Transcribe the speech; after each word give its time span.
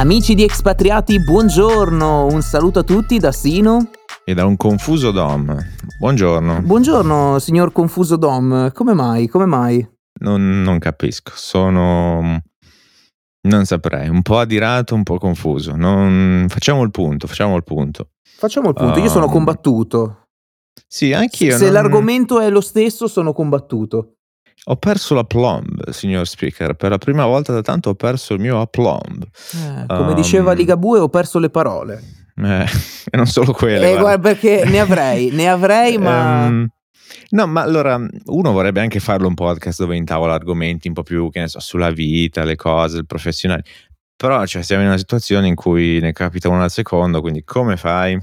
Amici 0.00 0.34
di 0.34 0.42
Expatriati, 0.44 1.22
buongiorno, 1.22 2.24
un 2.24 2.40
saluto 2.40 2.78
a 2.78 2.82
tutti 2.82 3.18
da 3.18 3.32
Sino. 3.32 3.90
E 4.24 4.32
da 4.32 4.46
un 4.46 4.56
confuso 4.56 5.10
Dom. 5.10 5.54
Buongiorno. 5.98 6.62
Buongiorno, 6.62 7.38
signor 7.38 7.70
confuso 7.70 8.16
Dom, 8.16 8.72
come 8.72 8.94
mai? 8.94 9.28
Come 9.28 9.44
mai? 9.44 9.86
Non, 10.20 10.62
non 10.62 10.78
capisco, 10.78 11.32
sono... 11.34 12.40
Non 13.42 13.64
saprei, 13.66 14.08
un 14.08 14.22
po' 14.22 14.38
adirato, 14.38 14.94
un 14.94 15.02
po' 15.02 15.18
confuso. 15.18 15.76
Non... 15.76 16.46
Facciamo 16.48 16.82
il 16.82 16.90
punto, 16.90 17.26
facciamo 17.26 17.54
il 17.56 17.64
punto. 17.64 18.12
Facciamo 18.22 18.68
il 18.68 18.74
punto, 18.74 19.00
io 19.00 19.08
sono 19.10 19.26
Um, 19.26 19.32
combattuto. 19.32 20.28
Sì, 20.88 21.12
anch'io. 21.12 21.58
Se 21.58 21.64
non- 21.64 21.74
l'argomento 21.74 22.40
è 22.40 22.48
lo 22.48 22.62
stesso, 22.62 23.06
sono 23.06 23.34
combattuto. 23.34 24.14
Ho 24.64 24.76
perso 24.76 25.14
la 25.14 25.24
plomb, 25.24 25.88
signor 25.90 26.26
speaker. 26.26 26.74
Per 26.74 26.90
la 26.90 26.98
prima 26.98 27.24
volta 27.24 27.52
da 27.52 27.62
tanto 27.62 27.90
ho 27.90 27.94
perso 27.94 28.34
il 28.34 28.40
mio 28.40 28.60
aplomb. 28.60 29.24
Eh, 29.24 29.86
come 29.86 30.10
Um, 30.10 30.14
diceva 30.14 30.52
Ligabue, 30.52 30.98
ho 30.98 31.08
perso 31.08 31.38
le 31.38 31.48
parole. 31.50 32.02
Eh, 32.36 32.66
e 33.10 33.16
non 33.16 33.26
solo 33.26 33.52
quelle. 33.52 33.92
Eh, 33.92 33.98
guarda. 33.98 34.20
perché 34.20 34.64
ne 34.66 34.80
avrei, 34.80 35.30
ne 35.30 35.48
avrei, 35.48 35.96
ma... 35.98 36.46
Ehm, 36.46 36.68
no, 37.30 37.46
ma 37.46 37.62
allora 37.62 37.98
uno 38.26 38.52
vorrebbe 38.52 38.80
anche 38.80 39.00
farlo 39.00 39.28
un 39.28 39.34
podcast 39.34 39.80
dove 39.80 39.96
intavola 39.96 40.34
argomenti 40.34 40.88
un 40.88 40.94
po' 40.94 41.02
più, 41.02 41.30
che 41.30 41.40
ne 41.40 41.48
so, 41.48 41.60
sulla 41.60 41.90
vita, 41.90 42.44
le 42.44 42.56
cose, 42.56 42.98
il 42.98 43.06
professionale. 43.06 43.64
Però 44.14 44.44
cioè, 44.44 44.62
siamo 44.62 44.82
in 44.82 44.88
una 44.88 44.98
situazione 44.98 45.48
in 45.48 45.54
cui 45.54 45.98
ne 46.00 46.12
capita 46.12 46.50
uno 46.50 46.62
al 46.62 46.70
secondo, 46.70 47.22
quindi 47.22 47.42
come 47.42 47.78
fai? 47.78 48.20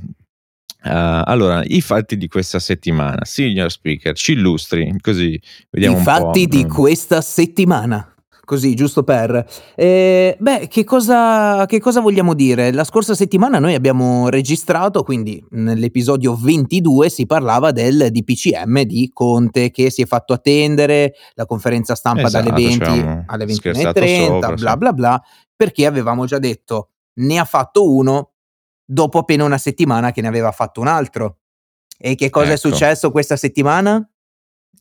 Eh, 0.87 1.21
allora, 1.25 1.63
i 1.65 1.81
fatti 1.81 2.17
di 2.17 2.27
questa 2.27 2.59
settimana, 2.59 3.19
signor 3.23 3.71
speaker, 3.71 4.15
ci 4.15 4.33
illustri, 4.33 4.95
così 5.01 5.39
vediamo 5.69 5.99
I 5.99 6.01
fatti 6.01 6.47
di 6.47 6.65
mm. 6.65 6.69
questa 6.69 7.21
settimana. 7.21 8.11
Così, 8.47 8.75
giusto 8.75 9.03
per... 9.03 9.45
Eh, 9.75 10.37
beh, 10.39 10.69
che 10.69 10.85
cosa, 10.85 11.65
che 11.65 11.81
cosa 11.81 11.99
vogliamo 11.99 12.33
dire? 12.33 12.71
La 12.71 12.85
scorsa 12.85 13.13
settimana 13.13 13.59
noi 13.59 13.73
abbiamo 13.73 14.29
registrato, 14.29 15.03
quindi 15.03 15.43
nell'episodio 15.49 16.33
22 16.33 17.09
si 17.09 17.25
parlava 17.25 17.71
del 17.71 18.07
DPCM 18.09 18.83
di 18.83 19.09
Conte 19.11 19.69
che 19.69 19.91
si 19.91 20.01
è 20.01 20.05
fatto 20.05 20.31
attendere, 20.31 21.15
la 21.33 21.45
conferenza 21.45 21.93
stampa 21.93 22.27
Esatto, 22.27 22.49
dalle 22.49 22.55
20 22.55 22.79
c'avevamo 22.79 23.23
alle 23.27 23.53
scherzato 23.53 23.99
21.30, 23.99 24.25
sopra, 24.25 24.53
bla 24.53 24.77
bla 24.77 24.93
bla, 24.93 25.21
perché 25.53 25.85
avevamo 25.85 26.25
già 26.25 26.39
detto 26.39 26.91
ne 27.17 27.39
ha 27.39 27.45
fatto 27.45 27.93
uno 27.93 28.31
dopo 28.87 29.19
appena 29.19 29.43
una 29.43 29.57
settimana 29.57 30.11
che 30.11 30.21
ne 30.21 30.29
aveva 30.29 30.51
fatto 30.51 30.79
un 30.79 30.87
altro. 30.87 31.39
E 31.99 32.15
che 32.15 32.29
cosa 32.29 32.51
è 32.51 32.53
Ecco. 32.53 32.69
successo 32.69 33.11
questa 33.11 33.35
settimana? 33.35 34.07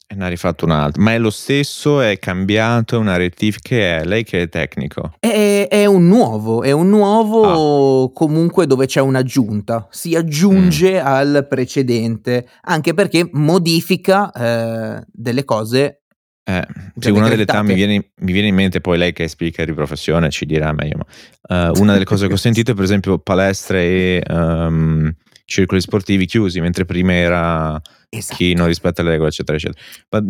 E 0.08 0.14
ne 0.14 0.24
ha 0.24 0.28
rifatto 0.28 0.66
un 0.66 0.70
altro, 0.70 1.02
ma 1.02 1.14
è 1.14 1.18
lo 1.18 1.30
stesso, 1.30 2.00
è 2.00 2.16
cambiato, 2.20 2.94
è 2.94 2.98
una 2.98 3.16
rettifica, 3.16 3.74
è 3.74 4.04
lei 4.04 4.22
che 4.22 4.42
è 4.42 4.48
tecnico. 4.48 5.14
È, 5.18 5.66
è 5.68 5.84
un 5.86 6.06
nuovo, 6.06 6.62
è 6.62 6.70
un 6.70 6.88
nuovo 6.88 8.12
comunque 8.12 8.66
dove 8.68 8.86
c'è 8.86 9.00
un'aggiunta, 9.00 9.88
si 9.90 10.14
aggiunge 10.14 11.00
al 11.00 11.46
precedente, 11.48 12.46
anche 12.62 12.94
perché 12.94 13.28
modifica 13.32 14.30
eh, 14.30 15.04
delle 15.10 15.44
cose. 15.44 16.02
Eh, 16.48 16.64
sì, 16.70 16.90
Già 16.94 17.12
una 17.12 17.28
delle 17.28 17.44
mi 17.62 17.74
viene, 17.74 18.10
mi 18.18 18.32
viene 18.32 18.46
in 18.46 18.54
mente, 18.54 18.80
poi 18.80 18.96
lei 18.96 19.12
che 19.12 19.24
è 19.24 19.26
speaker 19.26 19.66
di 19.66 19.72
professione 19.72 20.30
ci 20.30 20.46
dirà 20.46 20.72
meglio, 20.72 20.98
ma 20.98 21.66
eh, 21.72 21.80
una 21.80 21.94
delle 21.94 22.04
cose 22.04 22.28
che 22.28 22.34
ho 22.34 22.36
sentito 22.36 22.70
è 22.70 22.74
per 22.74 22.84
esempio 22.84 23.18
palestre 23.18 23.82
e 23.82 24.22
ehm, 24.24 25.12
circoli 25.44 25.80
sportivi 25.80 26.24
chiusi, 26.24 26.60
mentre 26.60 26.84
prima 26.84 27.14
era 27.14 27.82
Esatto. 28.08 28.36
chi 28.36 28.54
non 28.54 28.68
rispetta 28.68 29.02
le 29.02 29.10
regole, 29.10 29.30
eccetera, 29.30 29.58
eccetera. 29.58 29.80
Ma 30.10 30.22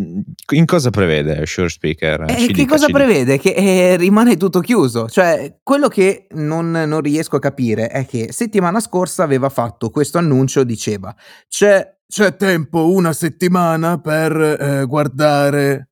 in 0.55 0.65
cosa 0.65 0.89
prevede 0.89 1.45
Sure 1.45 1.69
Speaker? 1.69 2.25
E 2.27 2.37
Ci 2.37 2.47
che 2.47 2.53
dica, 2.53 2.73
cosa 2.73 2.87
prevede? 2.87 3.37
Che 3.37 3.49
eh, 3.49 3.97
rimane 3.97 4.37
tutto 4.37 4.59
chiuso. 4.59 5.07
Cioè, 5.07 5.59
quello 5.61 5.87
che 5.87 6.25
non, 6.31 6.71
non 6.71 7.01
riesco 7.01 7.35
a 7.35 7.39
capire 7.39 7.89
è 7.89 8.07
che 8.07 8.31
settimana 8.31 8.79
scorsa 8.79 9.21
aveva 9.21 9.49
fatto 9.49 9.91
questo 9.91 10.17
annuncio, 10.17 10.63
diceva 10.63 11.15
c'è, 11.47 11.95
c'è 12.07 12.35
tempo, 12.35 12.91
una 12.91 13.13
settimana 13.13 13.99
per 13.99 14.35
eh, 14.35 14.85
guardare... 14.85 15.89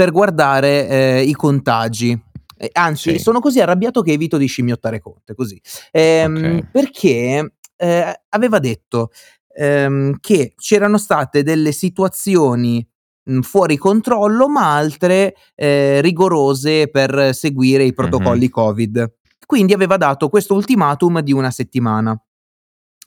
Per 0.00 0.12
guardare 0.12 0.88
eh, 0.88 1.22
i 1.24 1.34
contagi. 1.34 2.18
Eh, 2.56 2.70
Anzi, 2.72 3.10
Sì. 3.10 3.18
sono 3.18 3.38
così 3.38 3.60
arrabbiato 3.60 4.00
che 4.00 4.12
evito 4.12 4.38
di 4.38 4.46
scimmiottare 4.46 4.98
Conte, 4.98 5.34
così. 5.34 5.60
Ehm, 5.90 6.56
Ok. 6.56 6.70
Perché 6.70 7.52
eh, 7.76 8.20
aveva 8.30 8.58
detto 8.60 9.10
ehm, 9.54 10.16
che 10.18 10.54
c'erano 10.56 10.96
state 10.96 11.42
delle 11.42 11.72
situazioni 11.72 12.82
mh, 13.24 13.40
fuori 13.40 13.76
controllo, 13.76 14.48
ma 14.48 14.74
altre 14.74 15.34
eh, 15.54 16.00
rigorose 16.00 16.88
per 16.88 17.34
seguire 17.34 17.84
i 17.84 17.92
protocolli 17.92 18.48
Covid. 18.48 19.12
Quindi 19.44 19.74
aveva 19.74 19.98
dato 19.98 20.30
questo 20.30 20.54
ultimatum 20.54 21.20
di 21.20 21.34
una 21.34 21.50
settimana. 21.50 22.18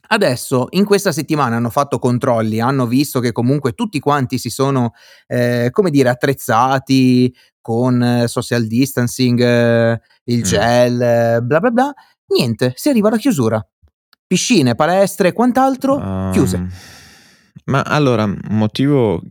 Adesso, 0.06 0.68
in 0.72 0.86
questa 0.86 1.12
settimana 1.12 1.56
hanno 1.56 1.70
fatto 1.70 1.98
controlli, 1.98 2.60
hanno 2.60 2.86
visto 2.86 3.20
che 3.20 3.32
comunque 3.32 3.72
tutti 3.74 4.00
quanti 4.00 4.38
si 4.38 4.50
sono, 4.50 4.94
eh, 5.28 5.70
come 5.72 5.90
dire, 5.90 6.10
attrezzati 6.10 7.34
con 7.62 8.04
eh, 8.04 8.28
social 8.28 8.68
distancing, 8.68 9.40
eh, 9.40 10.02
il 10.26 10.40
Mm. 10.40 10.44
gel, 10.44 11.02
eh, 11.02 11.40
bla 11.42 11.60
bla 11.60 11.72
bla. 11.72 11.94
Niente, 12.28 12.74
si 12.76 12.90
arriva 12.90 13.08
alla 13.08 13.18
chiusura. 13.18 13.66
Piscine, 14.28 14.76
palestre 14.76 15.30
e 15.30 15.34
quant'altro 15.34 16.30
chiuse. 16.32 16.56
Um, 16.58 16.70
Ma 17.66 17.82
allora, 17.82 18.28
motivo 18.50 19.22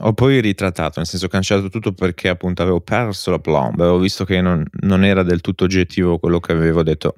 ho 0.00 0.12
poi 0.12 0.40
ritrattato, 0.40 0.94
nel 0.96 1.06
senso 1.06 1.26
ho 1.26 1.28
cancellato 1.28 1.68
tutto 1.68 1.92
perché 1.92 2.28
appunto 2.28 2.62
avevo 2.62 2.80
perso 2.80 3.30
la 3.30 3.38
plomb, 3.38 3.78
avevo 3.80 3.98
visto 3.98 4.24
che 4.24 4.40
non, 4.40 4.64
non 4.80 5.04
era 5.04 5.22
del 5.22 5.40
tutto 5.40 5.64
oggettivo 5.64 6.18
quello 6.18 6.40
che 6.40 6.52
avevo 6.52 6.82
detto 6.82 7.14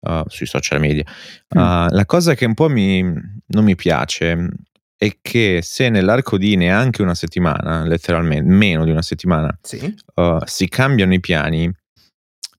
uh, 0.00 0.22
sui 0.26 0.46
social 0.46 0.80
media. 0.80 1.04
Mm. 1.56 1.58
Uh, 1.58 1.86
la 1.90 2.04
cosa 2.06 2.34
che 2.34 2.44
un 2.44 2.54
po' 2.54 2.68
mi, 2.68 3.02
non 3.02 3.64
mi 3.64 3.74
piace 3.76 4.48
è 4.96 5.18
che 5.20 5.60
se 5.62 5.88
nell'arco 5.88 6.38
di 6.38 6.54
neanche 6.54 7.02
una 7.02 7.14
settimana, 7.14 7.84
letteralmente 7.84 8.48
meno 8.48 8.84
di 8.84 8.90
una 8.90 9.02
settimana, 9.02 9.56
Sì. 9.60 9.94
uh, 10.14 10.38
si 10.44 10.68
cambiano 10.68 11.14
i 11.14 11.20
piani, 11.20 11.72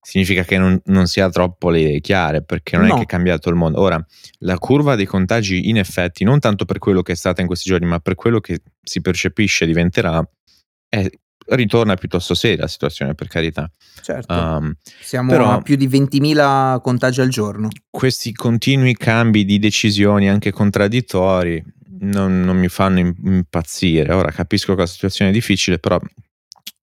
significa 0.04 0.44
che 0.44 0.58
non, 0.58 0.80
non 0.86 1.08
si 1.08 1.22
ha 1.22 1.30
troppo 1.30 1.70
le 1.70 1.80
idee 1.80 2.00
chiare, 2.02 2.44
perché 2.44 2.78
non 2.78 2.88
No. 2.88 2.94
è 2.94 2.98
che 2.98 3.04
è 3.04 3.08
cambiato 3.08 3.50
il 3.50 3.56
mondo. 3.56 3.80
Ora, 3.80 4.06
la 4.40 4.58
curva 4.58 4.96
dei 4.96 5.06
contagi, 5.06 5.70
in 5.70 5.78
effetti, 5.78 6.24
non 6.24 6.40
tanto 6.40 6.66
per 6.66 6.78
quello 6.78 7.02
che 7.02 7.14
è 7.14 7.16
stata 7.16 7.42
in 7.42 7.48
questi 7.48 7.70
giorni, 7.70 7.88
ma 7.88 8.00
per 8.00 8.16
quello 8.16 8.40
che 8.40 8.62
si 8.84 9.02
percepisce 9.02 9.66
diventerà, 9.66 10.22
è- 10.90 11.10
ritorna 11.46 11.96
piuttosto 11.96 12.36
seria 12.36 12.62
la 12.62 12.68
situazione, 12.68 13.16
per 13.16 13.28
carità. 13.28 13.70
Certo. 14.02 14.34
Um, 14.34 14.74
Siamo 15.02 15.30
però- 15.30 15.52
a 15.52 15.62
più 15.62 15.76
di 15.76 15.88
20.000 15.88 16.80
contagi 16.82 17.20
al 17.22 17.28
giorno. 17.30 17.68
questi 17.90 18.32
continui 18.34 18.96
cambi 18.96 19.44
di 19.46 19.60
decisioni, 19.60 20.30
anche 20.30 20.52
contraddittori, 20.52 21.62
non, 22.00 22.42
non 22.42 22.58
mi 22.58 22.68
fanno 22.70 23.00
im- 23.00 23.16
impazzire. 23.26 24.14
Ora 24.14 24.32
capisco 24.32 24.74
che 24.74 24.82
la 24.82 24.86
situazione 24.88 25.32
è 25.32 25.34
difficile, 25.34 25.80
però, 25.80 26.00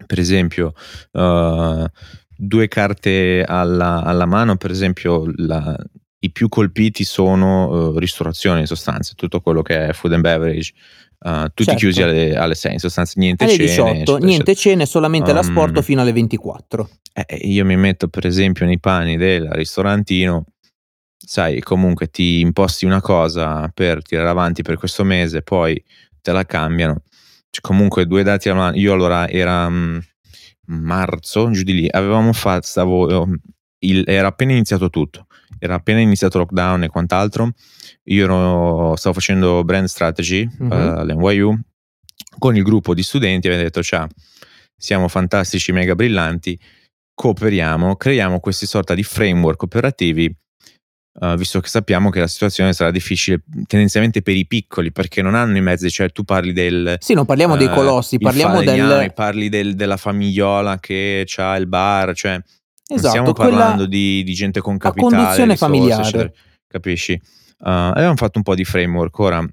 per 0.06 0.18
esempio, 0.18 0.72
uh, 1.12 1.84
due 2.40 2.68
carte 2.68 3.44
alla, 3.46 4.02
alla 4.02 4.26
mano, 4.26 4.56
per 4.56 4.70
esempio, 4.70 5.30
la- 5.36 5.76
i 6.22 6.30
più 6.30 6.48
colpiti 6.48 7.04
sono 7.04 7.68
uh, 7.68 7.98
ristorazione 7.98 8.60
in 8.60 8.66
sostanza, 8.66 9.14
tutto 9.16 9.40
quello 9.40 9.62
che 9.62 9.88
è 9.88 9.92
food 9.92 10.12
and 10.14 10.22
beverage. 10.22 10.72
uh, 11.22 11.44
tutti 11.48 11.64
Certo. 11.64 11.78
chiusi 11.80 12.02
alle, 12.02 12.34
alle 12.36 12.54
6 12.54 12.72
in 12.74 12.78
sostanza 12.78 13.14
niente 13.16 13.44
Alle 13.44 13.52
cene 13.52 13.66
18, 13.66 13.90
eccetera, 13.90 14.18
niente 14.26 14.54
cene, 14.54 14.86
solamente 14.86 15.30
Um, 15.30 15.36
l'asporto 15.36 15.82
fino 15.82 16.00
alle 16.00 16.12
24. 16.12 16.88
eh, 17.12 17.36
io 17.36 17.64
mi 17.64 17.76
metto 17.76 18.08
per 18.08 18.24
esempio 18.26 18.64
nei 18.64 18.78
panni 18.80 19.16
del 19.18 19.48
ristorantino, 19.50 20.44
sai, 21.18 21.60
comunque 21.60 22.08
ti 22.08 22.40
imposti 22.40 22.86
una 22.86 23.00
cosa 23.02 23.70
per 23.74 24.02
tirare 24.02 24.28
avanti 24.30 24.62
per 24.62 24.78
questo 24.78 25.04
mese, 25.04 25.42
poi 25.42 25.82
te 26.22 26.32
la 26.32 26.44
cambiano. 26.44 27.02
Cioè, 27.50 27.60
comunque 27.62 28.06
due 28.06 28.22
dati 28.22 28.48
alla 28.48 28.58
mano, 28.60 28.76
io 28.76 28.92
allora 28.92 29.28
era 29.28 29.68
mm, 29.68 29.98
marzo, 30.70 31.50
giù 31.50 31.62
di 31.62 31.74
lì, 31.74 31.88
avevamo 31.90 32.32
fatto, 32.32 32.66
stavo, 32.66 33.08
eh, 33.24 33.38
il- 33.80 34.04
era 34.06 34.28
appena 34.28 34.52
iniziato 34.52 34.90
tutto, 34.90 35.26
era 35.58 35.74
appena 35.74 36.00
iniziato 36.00 36.38
lockdown 36.38 36.84
e 36.84 36.88
quant'altro, 36.88 37.50
io 38.04 38.24
ero- 38.24 38.94
stavo 38.96 39.14
facendo 39.14 39.62
brand 39.64 39.86
strategy 39.86 40.48
Mhm. 40.58 40.72
eh, 40.72 40.76
all'NYU 40.76 41.58
con 42.38 42.56
il 42.56 42.62
gruppo 42.62 42.94
di 42.94 43.02
studenti, 43.02 43.48
aveva 43.48 43.62
detto 43.62 43.82
ciao, 43.82 44.06
siamo 44.76 45.08
fantastici, 45.08 45.72
mega 45.72 45.94
brillanti, 45.94 46.58
cooperiamo, 47.14 47.96
creiamo 47.96 48.40
questi 48.40 48.66
sorta 48.66 48.94
di 48.94 49.02
framework 49.02 49.62
operativi, 49.62 50.32
eh, 51.20 51.36
visto 51.36 51.60
che 51.60 51.68
sappiamo 51.68 52.10
che 52.10 52.20
la 52.20 52.26
situazione 52.26 52.72
sarà 52.72 52.90
difficile 52.90 53.42
tendenzialmente 53.66 54.22
per 54.22 54.36
i 54.36 54.46
piccoli, 54.46 54.90
perché 54.90 55.22
non 55.22 55.34
hanno 55.34 55.56
i 55.56 55.60
mezzi, 55.60 55.90
cioè 55.90 56.10
tu 56.10 56.24
parli 56.24 56.52
del... 56.52 56.96
Sì, 56.98 57.14
non 57.14 57.26
parliamo 57.26 57.56
dei 57.56 57.66
eh, 57.66 57.70
colossi, 57.70 58.18
parliamo 58.18 58.62
del... 58.62 59.12
Parli 59.14 59.48
del- 59.48 59.74
della 59.74 59.96
famigliola 59.96 60.78
che 60.78 61.26
ha 61.36 61.56
il 61.56 61.66
bar, 61.66 62.14
cioè 62.14 62.40
Esatto, 62.92 63.08
stiamo 63.08 63.32
parlando 63.32 63.86
di, 63.86 64.24
di 64.24 64.34
gente 64.34 64.60
con 64.60 64.76
capitale, 64.76 65.14
conduzione 65.14 65.52
risorse, 65.52 65.72
familiare. 65.72 66.02
eccetera. 66.02 66.32
capisci? 66.66 67.12
Uh, 67.58 67.92
avevamo 67.94 68.16
fatto 68.16 68.38
un 68.38 68.42
po' 68.42 68.54
di 68.56 68.64
framework, 68.64 69.18
ora 69.18 69.46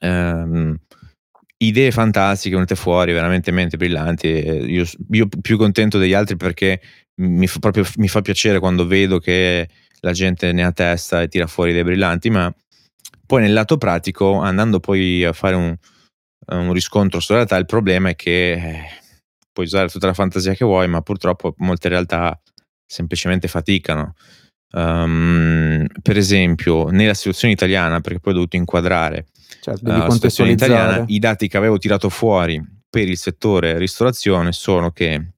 ehm, 0.00 0.78
idee 1.56 1.90
fantastiche 1.90 2.54
venute 2.54 2.76
fuori, 2.76 3.12
veramente 3.12 3.50
mente 3.50 3.76
brillanti. 3.76 4.28
Io, 4.28 4.84
io 5.10 5.28
più 5.40 5.56
contento 5.56 5.98
degli 5.98 6.12
altri 6.12 6.36
perché 6.36 6.80
mi 7.16 7.46
fa, 7.46 7.58
proprio, 7.58 7.84
mi 7.96 8.08
fa 8.08 8.20
piacere 8.20 8.60
quando 8.60 8.86
vedo 8.86 9.18
che 9.18 9.68
la 10.00 10.12
gente 10.12 10.52
ne 10.52 10.64
ha 10.64 10.72
testa 10.72 11.22
e 11.22 11.28
tira 11.28 11.46
fuori 11.46 11.72
dei 11.72 11.84
brillanti, 11.84 12.30
ma 12.30 12.52
poi 13.26 13.42
nel 13.42 13.52
lato 13.52 13.76
pratico, 13.76 14.40
andando 14.40 14.80
poi 14.80 15.24
a 15.24 15.32
fare 15.32 15.54
un, 15.54 15.76
un 16.46 16.72
riscontro 16.72 17.20
sulla 17.20 17.38
realtà, 17.38 17.56
il 17.56 17.66
problema 17.66 18.10
è 18.10 18.16
che 18.16 18.52
eh, 18.52 18.84
puoi 19.52 19.66
usare 19.66 19.88
tutta 19.88 20.06
la 20.06 20.14
fantasia 20.14 20.54
che 20.54 20.64
vuoi, 20.64 20.88
ma 20.88 21.02
purtroppo 21.02 21.54
molte 21.58 21.88
realtà 21.88 22.40
semplicemente 22.86 23.48
faticano. 23.48 24.14
Um, 24.70 25.86
per 26.02 26.16
esempio, 26.16 26.88
nella 26.88 27.14
situazione 27.14 27.54
italiana, 27.54 28.00
perché 28.00 28.20
poi 28.20 28.32
ho 28.32 28.36
dovuto 28.36 28.56
inquadrare 28.56 29.26
certo, 29.60 29.84
uh, 29.84 29.96
la 29.96 30.10
situazione 30.10 30.50
italiana, 30.52 31.04
i 31.06 31.18
dati 31.18 31.48
che 31.48 31.56
avevo 31.56 31.78
tirato 31.78 32.08
fuori 32.08 32.62
per 32.88 33.08
il 33.08 33.18
settore 33.18 33.78
ristorazione 33.78 34.52
sono 34.52 34.90
che 34.90 35.32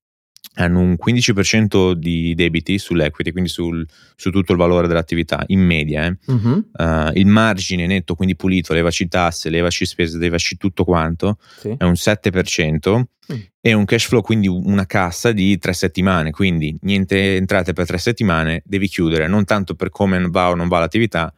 hanno 0.62 0.80
un 0.80 0.96
15% 1.02 1.92
di 1.92 2.34
debiti 2.34 2.78
sull'equity, 2.78 3.32
quindi 3.32 3.48
sul, 3.48 3.86
su 4.14 4.30
tutto 4.30 4.52
il 4.52 4.58
valore 4.58 4.86
dell'attività 4.86 5.42
in 5.46 5.60
media. 5.60 6.06
Eh. 6.06 6.16
Uh-huh. 6.26 6.70
Uh, 6.72 7.10
il 7.14 7.26
margine 7.26 7.86
netto, 7.86 8.14
quindi 8.14 8.36
pulito, 8.36 8.74
levaci 8.74 9.08
tasse, 9.08 9.50
levaci 9.50 9.86
spese, 9.86 10.18
levaci 10.18 10.56
tutto 10.56 10.84
quanto, 10.84 11.38
sì. 11.58 11.74
è 11.76 11.84
un 11.84 11.92
7% 11.92 12.98
mm. 12.98 13.38
e 13.60 13.72
un 13.72 13.84
cash 13.84 14.06
flow, 14.06 14.20
quindi 14.20 14.48
una 14.48 14.86
cassa 14.86 15.32
di 15.32 15.56
tre 15.58 15.72
settimane, 15.72 16.30
quindi 16.30 16.76
niente 16.82 17.36
entrate 17.36 17.72
per 17.72 17.86
tre 17.86 17.98
settimane, 17.98 18.62
devi 18.64 18.88
chiudere, 18.88 19.26
non 19.26 19.44
tanto 19.44 19.74
per 19.74 19.90
come 19.90 20.20
va 20.28 20.50
o 20.50 20.54
non 20.54 20.68
va 20.68 20.80
l'attività, 20.80 21.34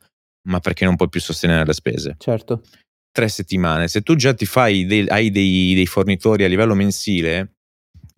ma 0.49 0.59
perché 0.59 0.85
non 0.85 0.97
puoi 0.97 1.09
più 1.09 1.21
sostenere 1.21 1.65
le 1.65 1.73
spese. 1.73 2.17
Certo. 2.19 2.63
Tre 3.13 3.29
settimane, 3.29 3.89
se 3.89 4.01
tu 4.01 4.17
già 4.17 4.33
ti 4.33 4.47
fai 4.47 4.87
dei, 4.87 5.07
hai 5.07 5.31
dei, 5.31 5.75
dei 5.75 5.87
fornitori 5.87 6.45
a 6.45 6.49
livello 6.49 6.75
mensile, 6.75 7.57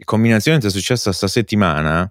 combinazione 0.05 0.59
che 0.59 0.67
è 0.67 0.71
successa 0.71 1.13
sta 1.13 1.29
settimana, 1.29 2.11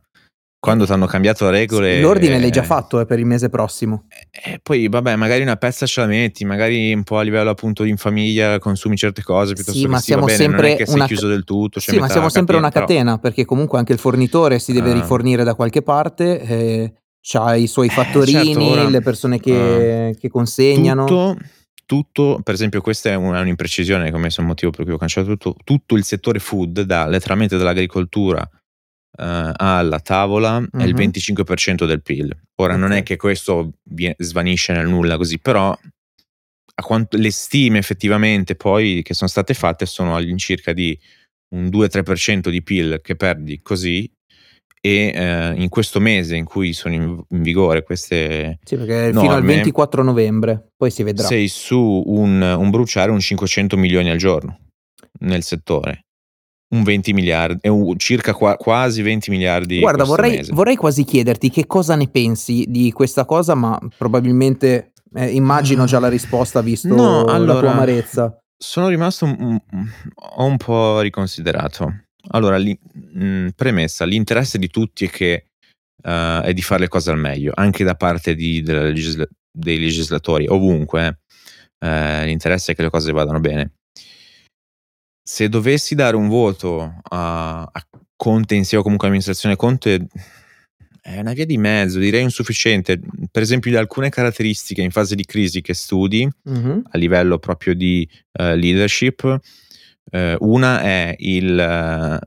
quando 0.64 0.86
ti 0.86 0.94
hanno 0.94 1.08
cambiato 1.08 1.44
le 1.44 1.52
regole. 1.52 2.00
L'ordine 2.00 2.40
l'hai 2.40 2.50
già 2.50 2.64
fatto 2.64 3.02
eh, 3.02 3.06
per 3.06 3.20
il 3.20 3.26
mese 3.26 3.50
prossimo. 3.50 4.06
E 4.32 4.62
poi, 4.64 4.88
vabbè, 4.88 5.18
magari 5.18 5.42
una 5.42 5.58
pezza 5.58 5.86
ce 5.86 6.00
la 6.00 6.08
metti, 6.08 6.46
magari 6.46 6.94
un 6.94 7.04
po' 7.04 7.18
a 7.18 7.22
livello 7.22 7.50
appunto 7.50 7.84
in 7.84 7.98
famiglia 7.98 8.60
consumi 8.60 8.96
certe 8.96 9.24
cose 9.24 9.56
piuttosto 9.56 9.78
sì, 9.78 9.88
ma 9.88 10.00
siamo 10.00 10.22
va 10.22 10.28
bene, 10.28 10.38
sempre 10.38 10.76
che 10.76 10.86
sei 10.86 10.96
una... 10.96 11.06
chiuso 11.06 11.28
del 11.28 11.44
tutto. 11.44 11.82
Sì, 11.82 11.98
ma 11.98 12.08
siamo 12.08 12.30
sempre 12.30 12.56
catena, 12.56 12.60
una 12.60 12.72
catena, 12.72 13.04
però... 13.04 13.20
perché 13.20 13.44
comunque 13.44 13.78
anche 13.78 13.92
il 13.92 14.00
fornitore 14.00 14.60
si 14.60 14.72
deve 14.72 14.92
uh, 14.92 14.94
rifornire 14.94 15.44
da 15.44 15.54
qualche 15.54 15.82
parte. 15.82 16.40
Eh, 16.40 16.94
ha 17.34 17.56
i 17.58 17.68
suoi 17.68 17.90
fattorini, 17.90 18.52
eh, 18.52 18.54
certo, 18.54 18.70
ora, 18.70 18.88
le 18.88 19.02
persone 19.02 19.40
che, 19.42 20.12
uh, 20.14 20.18
che 20.18 20.30
consegnano. 20.30 21.04
Tutto 21.04 21.38
tutto, 21.86 22.40
per 22.44 22.54
esempio, 22.54 22.82
questa 22.82 23.10
è 23.10 23.16
un'imprecisione, 23.16 24.12
come 24.12 24.28
è 24.28 24.32
il 24.36 24.46
motivo 24.46 24.72
per 24.72 24.86
cui 24.86 24.94
ho 24.94 24.98
cancellato 24.98 25.38
tutto, 25.38 25.56
tutto 25.64 25.96
il 25.96 26.04
settore 26.04 26.40
food, 26.40 26.82
da, 26.82 27.08
letteralmente 27.08 27.58
dall'agricoltura 27.58 28.42
uh, 28.42 29.52
alla 29.56 30.00
tavola, 30.00 30.58
uh-huh. 30.58 30.80
è 30.80 30.84
il 30.84 30.96
25% 30.96 31.84
mhm. 31.84 31.88
del 31.88 32.02
PIL. 32.02 32.38
Ora, 32.56 32.74
okay. 32.74 32.80
non 32.80 32.92
è 32.92 33.04
che 33.04 33.18
questo 33.18 33.74
svanisce 34.18 34.74
nel 34.74 34.88
nulla 34.88 35.18
così, 35.18 35.40
però 35.40 35.78
quanto, 36.82 37.18
le 37.18 37.32
stime 37.32 37.78
effettivamente 37.78 38.56
poi 38.56 39.02
che 39.04 39.14
sono 39.14 39.30
state 39.30 39.54
fatte 39.54 39.86
sono 39.86 40.16
all'incirca 40.16 40.74
di 40.74 40.98
un 41.56 41.68
2-3% 41.68 42.50
di 42.50 42.64
PIL 42.64 43.00
che 43.02 43.16
perdi 43.16 43.62
così 43.62 44.12
e 44.86 45.14
eh, 45.16 45.54
in 45.56 45.70
questo 45.70 46.02
mese 46.02 46.36
in 46.36 46.44
cui 46.44 46.74
sono 46.74 46.94
in, 46.94 47.24
in 47.30 47.42
vigore 47.42 47.84
queste 47.84 48.60
sì 48.66 48.76
perché 48.76 49.12
norme, 49.12 49.22
fino 49.22 49.34
al 49.34 49.44
24 49.44 50.04
novembre 50.04 50.72
poi 50.76 50.92
si 50.92 51.04
vedrà 51.04 51.26
sei 51.26 51.48
su 51.48 52.04
un, 52.06 52.42
un 52.42 52.70
bruciare 52.70 53.10
un 53.10 53.20
500 53.20 53.78
milioni 53.78 54.10
al 54.10 54.18
giorno 54.18 54.60
nel 55.20 55.44
settore 55.44 56.04
un 56.74 56.84
20 56.84 57.14
miliardi, 57.14 57.70
un, 57.70 57.98
circa 57.98 58.34
qua, 58.34 58.58
quasi 58.58 59.04
20 59.04 59.30
miliardi. 59.30 59.80
Guarda, 59.80 60.04
vorrei, 60.04 60.44
vorrei, 60.50 60.76
quasi 60.76 61.04
chiederti 61.04 61.52
che 61.52 61.68
cosa 61.68 61.96
ne 61.96 62.08
pensi 62.08 62.66
di 62.68 62.92
questa 62.92 63.26
cosa, 63.26 63.54
ma 63.54 63.80
probabilmente 63.96 64.94
eh, 65.14 65.28
immagino 65.28 65.86
già 65.86 66.00
la 66.00 66.10
risposta 66.10 66.62
visto 66.62 66.88
no, 66.88 67.26
allora, 67.26 67.54
la 67.54 67.60
tua 67.60 67.72
amarezza. 67.74 68.38
Sono 68.58 68.88
rimasto 68.88 69.26
un, 69.26 69.36
un, 69.40 69.60
un 70.38 70.58
po' 70.58 71.00
riconsiderato. 71.02 72.06
Allora, 72.30 72.58
li, 72.58 72.78
mh, 72.94 73.50
premessa, 73.56 74.06
l'interesse 74.06 74.58
di 74.58 74.70
tutti 74.70 75.06
è 75.06 75.10
che 75.10 75.48
uh, 76.04 76.42
è 76.42 76.52
di 76.54 76.62
fare 76.62 76.82
le 76.82 76.88
cose 76.88 77.12
al 77.12 77.20
meglio, 77.20 77.52
anche 77.56 77.84
da 77.84 77.96
parte 77.96 78.36
di, 78.36 78.64
legisla- 78.64 79.28
dei 79.52 79.80
legislatori, 79.80 80.48
ovunque. 80.48 81.20
Eh, 81.84 82.26
l'interesse 82.26 82.72
è 82.72 82.76
che 82.76 82.82
le 82.84 82.90
cose 82.90 83.12
vadano 83.12 83.42
bene. 83.42 83.74
Se 85.22 85.50
dovessi 85.50 85.96
dare 85.96 86.16
un 86.16 86.30
voto 86.30 87.02
a, 87.10 87.62
a 87.62 87.88
Conte 88.16 88.56
in 88.56 88.64
sé 88.64 88.78
o 88.78 88.82
comunque 88.82 89.08
all'amministrazione 89.08 89.58
Conte, 89.58 90.08
è 91.02 91.20
una 91.20 91.34
via 91.34 91.46
di 91.46 91.58
mezzo, 91.58 92.00
direi 92.00 92.22
insufficiente. 92.22 93.02
Per 93.30 93.42
esempio, 93.42 93.70
di 93.70 93.76
alcune 93.76 94.08
caratteristiche 94.10 94.82
in 94.82 94.92
fase 94.92 95.16
di 95.16 95.26
crisi 95.26 95.60
che 95.60 95.74
studi 95.74 96.26
mm-hmm. 96.50 96.80
a 96.92 96.98
livello 96.98 97.38
proprio 97.38 97.76
di 97.76 98.08
uh, 98.40 98.54
leadership, 98.56 99.40
eh, 100.12 100.38
una 100.40 100.82
è 100.82 101.16
il 101.18 102.20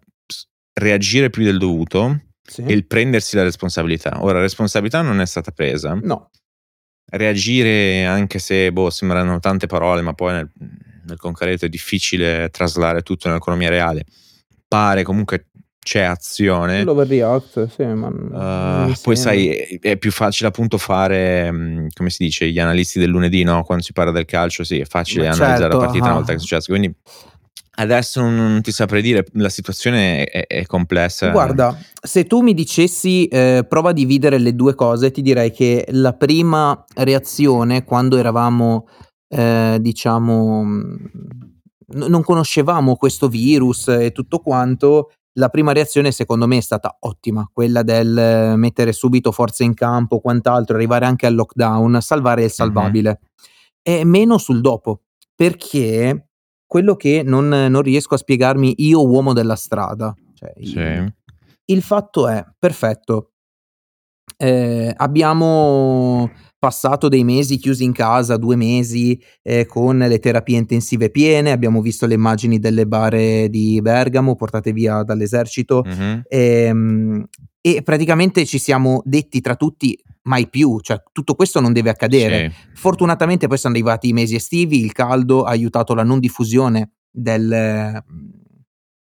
reagire 0.79 1.31
più 1.31 1.45
del 1.45 1.59
dovuto 1.59 2.21
sì. 2.43 2.63
e 2.63 2.73
il 2.73 2.87
prendersi 2.87 3.37
la 3.37 3.43
responsabilità. 3.43 4.23
Ora, 4.23 4.35
la 4.35 4.41
responsabilità 4.41 5.03
non 5.03 5.21
è 5.21 5.27
stata 5.27 5.51
presa. 5.51 5.99
No. 6.01 6.31
Reagire, 7.09 8.05
anche 8.05 8.39
se 8.39 8.73
boh, 8.73 8.91
sembrano 8.91 9.39
tante 9.39 9.67
parole, 9.67 10.03
ma 10.03 10.13
poi 10.13 10.33
nel, 10.33 10.51
nel 11.07 11.19
concreto 11.19 11.65
è 11.65 11.69
difficile 11.69 12.51
traslare 12.51 13.03
tutto 13.03 13.29
nell'economia 13.29 13.69
reale. 13.69 14.05
Pare 14.67 15.05
comunque 15.05 15.47
c'è 15.87 16.03
azione. 16.03 16.83
L'overreact, 16.83 17.69
sì, 17.69 17.85
ma 17.85 18.09
uh, 18.09 18.93
poi 19.01 19.15
sai, 19.15 19.51
è 19.81 19.97
più 19.97 20.11
facile 20.11 20.49
appunto 20.49 20.79
fare, 20.79 21.49
mm, 21.53 21.87
come 21.95 22.11
si 22.11 22.25
dice, 22.25 22.51
gli 22.51 22.59
analisti 22.59 22.99
del 22.99 23.11
lunedì, 23.11 23.45
no? 23.45 23.63
Quando 23.63 23.85
si 23.85 23.93
parla 23.93 24.11
del 24.11 24.25
calcio, 24.25 24.65
sì, 24.65 24.81
è 24.81 24.85
facile 24.85 25.29
ma 25.29 25.35
analizzare 25.35 25.61
certo, 25.61 25.77
la 25.77 25.85
partita 25.85 26.05
uh-huh. 26.05 26.11
una 26.11 26.19
volta 26.19 26.33
che 26.33 26.39
è 26.39 26.41
successo. 26.41 26.73
Quindi 26.73 26.93
Adesso 27.79 28.23
non 28.23 28.63
ti 28.63 28.73
saprei 28.73 29.03
dire, 29.03 29.27
la 29.33 29.51
situazione 29.51 30.25
è, 30.25 30.47
è 30.47 30.65
complessa. 30.65 31.31
Guarda, 31.31 31.79
se 32.01 32.25
tu 32.25 32.41
mi 32.41 32.55
dicessi 32.55 33.27
eh, 33.27 33.67
prova 33.69 33.91
a 33.91 33.93
dividere 33.93 34.39
le 34.39 34.55
due 34.55 34.75
cose, 34.75 35.11
ti 35.11 35.21
direi 35.21 35.51
che 35.51 35.85
la 35.91 36.15
prima 36.15 36.85
reazione 36.95 37.85
quando 37.85 38.17
eravamo, 38.17 38.89
eh, 39.29 39.77
diciamo, 39.79 40.63
n- 40.63 41.11
non 41.87 42.23
conoscevamo 42.23 42.97
questo 42.97 43.29
virus 43.29 43.89
e 43.89 44.11
tutto 44.11 44.39
quanto, 44.39 45.11
la 45.35 45.51
prima 45.51 45.73
reazione 45.73 46.13
secondo 46.13 46.47
me 46.47 46.57
è 46.57 46.63
stata 46.63 46.97
ottima, 47.01 47.47
quella 47.53 47.83
del 47.83 48.55
mettere 48.57 48.93
subito 48.93 49.33
forze 49.33 49.65
in 49.65 49.75
campo, 49.75 50.21
quant'altro, 50.21 50.77
arrivare 50.77 51.05
anche 51.05 51.27
al 51.27 51.35
lockdown, 51.35 52.01
salvare 52.01 52.45
il 52.45 52.51
salvabile. 52.51 53.21
Mm-hmm. 53.21 54.01
E 54.01 54.05
meno 54.07 54.39
sul 54.39 54.63
dopo, 54.63 55.03
perché 55.35 56.26
quello 56.67 56.97
che 56.97 57.23
non, 57.25 57.49
non 57.49 57.83
riesco 57.83 58.15
a 58.15 58.19
spiegarmi 58.19 58.75
io 58.79 59.07
uomo 59.07 59.33
della 59.33 59.57
strada. 59.57 60.15
Cioè, 60.35 60.53
sì. 60.57 60.79
il, 60.79 61.15
il, 61.67 61.83
fatto 61.83 62.29
è, 62.29 62.45
perfetto, 62.59 63.33
eh, 64.37 64.93
abbiamo 64.97 66.31
passato 66.59 67.09
dei 67.09 67.25
mesi 67.25 67.59
chiusi 67.59 67.85
in 67.85 67.93
casa, 67.93 68.37
due 68.37 68.57
mesi 68.57 69.21
eh, 69.43 69.67
con 69.67 69.99
le 69.99 70.19
terapie 70.19 70.59
intensive 70.59 71.11
piene, 71.11 71.53
abbiamo 71.53 71.81
visto 71.81 72.07
le 72.07 72.15
immagini 72.15 72.59
delle 72.59 72.87
bare 72.87 73.49
di 73.49 73.81
Bergamo 73.81 74.35
portate 74.35 74.73
via 74.73 75.03
dall'esercito 75.03 75.85
mm-hmm. 75.87 76.21
e, 76.29 77.27
e 77.61 77.83
praticamente 77.83 78.45
ci 78.45 78.59
siamo 78.59 79.03
detti 79.05 79.41
tra 79.41 79.55
tutti 79.55 79.97
mai 80.27 80.49
più, 80.49 80.79
cioè 80.81 81.03
tutto 81.13 81.35
questo 81.35 81.61
non 81.61 81.73
deve 81.73 81.91
accadere. 81.91 82.51
Sì. 82.51 82.57
Fortunatamente 82.75 83.47
poi 83.47 83.59
sono 83.59 83.75
arrivati 83.75 84.09
i 84.09 84.13
mesi 84.13 84.35
estivi, 84.35 84.85
il 84.85 84.93
caldo 84.93 85.45
ha 85.45 85.51
aiutato 85.51 85.95
la 85.95 86.03
non 86.05 86.21
diffusione 86.21 86.93
del, 87.11 88.03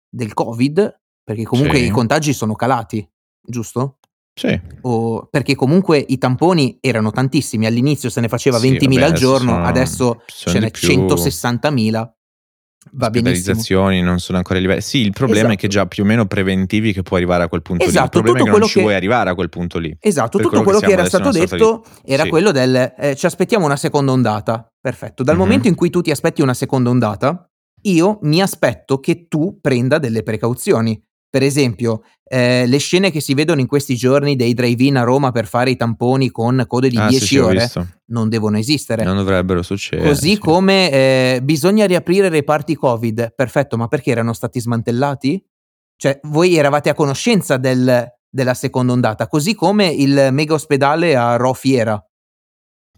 del 0.10 0.34
Covid, 0.34 1.01
perché 1.24 1.44
comunque 1.44 1.78
sì. 1.78 1.86
i 1.86 1.90
contagi 1.90 2.34
sono 2.34 2.54
calati, 2.56 3.08
giusto? 3.42 3.98
Sì. 4.34 4.60
O, 4.82 5.28
perché 5.30 5.56
comunque 5.56 5.98
i 6.00 6.18
tamponi 6.18 6.78
erano 6.82 7.12
tantissimi, 7.12 7.66
all'inizio 7.66 8.10
se 8.10 8.22
ne 8.22 8.28
faceva 8.28 8.58
sì, 8.58 8.72
20.000 8.72 8.94
vabbè, 8.94 9.01
al 9.04 9.13
giorno, 9.13 9.51
sono, 9.51 9.66
adesso 9.66 10.22
ce 10.25 10.60
n'è 10.60 10.72
160.000. 10.74 12.10
Va 12.94 13.08
Ospedalizzazioni 13.08 14.02
non 14.02 14.20
sono 14.20 14.40
ancora 14.40 14.58
a 14.58 14.62
livello. 14.62 14.82
Sì, 14.82 15.02
il 15.02 15.12
problema 15.12 15.50
esatto. 15.50 15.54
è 15.54 15.58
che 15.58 15.68
già 15.68 15.86
più 15.86 16.04
o 16.04 16.06
meno 16.06 16.26
preventivi 16.26 16.94
che 16.94 17.04
puoi 17.04 17.20
arrivare 17.20 17.44
a 17.44 17.48
quel 17.48 17.62
punto 17.62 17.84
esatto, 17.84 18.00
lì. 18.00 18.06
Il 18.06 18.10
problema 18.10 18.40
è 18.40 18.44
che 18.44 18.60
non 18.60 18.68
ci 18.68 18.74
che... 18.74 18.82
vuoi 18.82 18.96
arrivare 18.96 19.30
a 19.30 19.36
quel 19.36 19.50
punto 19.50 19.78
lì. 19.78 19.96
Esatto, 20.00 20.38
per 20.40 20.48
tutto 20.48 20.64
quello, 20.64 20.80
che, 20.80 20.88
che 20.88 20.92
era 20.94 21.06
stato 21.06 21.30
detto 21.30 21.86
era 22.04 22.24
sì. 22.24 22.30
quello 22.30 22.52
del 22.52 22.94
eh, 22.98 23.16
ci 23.16 23.28
aspettiamo 23.28 23.66
una 23.66 23.76
seconda 23.76 24.12
ondata. 24.12 24.68
Perfetto. 24.82 25.22
Dal 25.22 25.36
mm-hmm. 25.36 25.44
momento 25.44 25.68
in 25.68 25.76
cui 25.76 25.92
tu 25.92 26.02
ti 26.02 26.10
aspetti 26.10 26.42
una 26.42 26.56
seconda 26.56 26.90
ondata, 26.90 27.48
io 27.84 28.20
mi 28.24 28.42
aspetto 28.42 29.00
che 29.00 29.28
tu 29.28 29.60
prenda 29.62 30.00
delle 30.00 30.24
precauzioni. 30.24 31.00
Per 31.32 31.44
esempio, 31.44 32.04
eh, 32.26 32.68
le 32.68 32.78
scene 32.78 33.10
che 33.10 33.22
si 33.22 33.34
vedono 33.34 33.62
in 33.62 33.68
questi 33.68 33.96
giorni 33.96 34.36
dei 34.36 34.54
drive-in 34.54 34.98
a 34.98 35.04
Roma 35.04 35.32
per 35.32 35.48
fare 35.48 35.72
i 35.72 35.78
tamponi 35.78 36.30
con 36.30 36.66
code 36.68 36.90
di 36.90 36.98
ah, 36.98 37.08
10 37.08 37.26
sì, 37.26 37.38
ore 37.38 37.72
non 38.08 38.28
devono 38.28 38.58
esistere. 38.58 39.06
Non 39.06 39.16
dovrebbero 39.16 39.64
succedere. 39.64 40.10
Così 40.10 40.34
sì. 40.34 40.38
come 40.38 40.92
eh, 40.92 41.40
bisogna 41.42 41.86
riaprire 41.86 42.28
i 42.28 42.30
reparti 42.30 42.76
Covid. 42.76 43.34
Perfetto, 43.34 43.78
ma 43.78 43.88
perché 43.88 44.12
erano 44.12 44.34
stati 44.34 44.60
smantellati? 44.60 45.42
Cioè, 45.96 46.20
voi 46.24 46.56
eravate 46.56 46.90
a 46.90 46.94
conoscenza 46.94 47.56
del 47.56 48.12
della 48.32 48.54
seconda 48.54 48.94
ondata, 48.94 49.28
così 49.28 49.54
come 49.54 49.88
il 49.88 50.30
mega 50.32 50.54
ospedale 50.54 51.16
a 51.16 51.36
Ro 51.36 51.54
Fiera. 51.54 52.02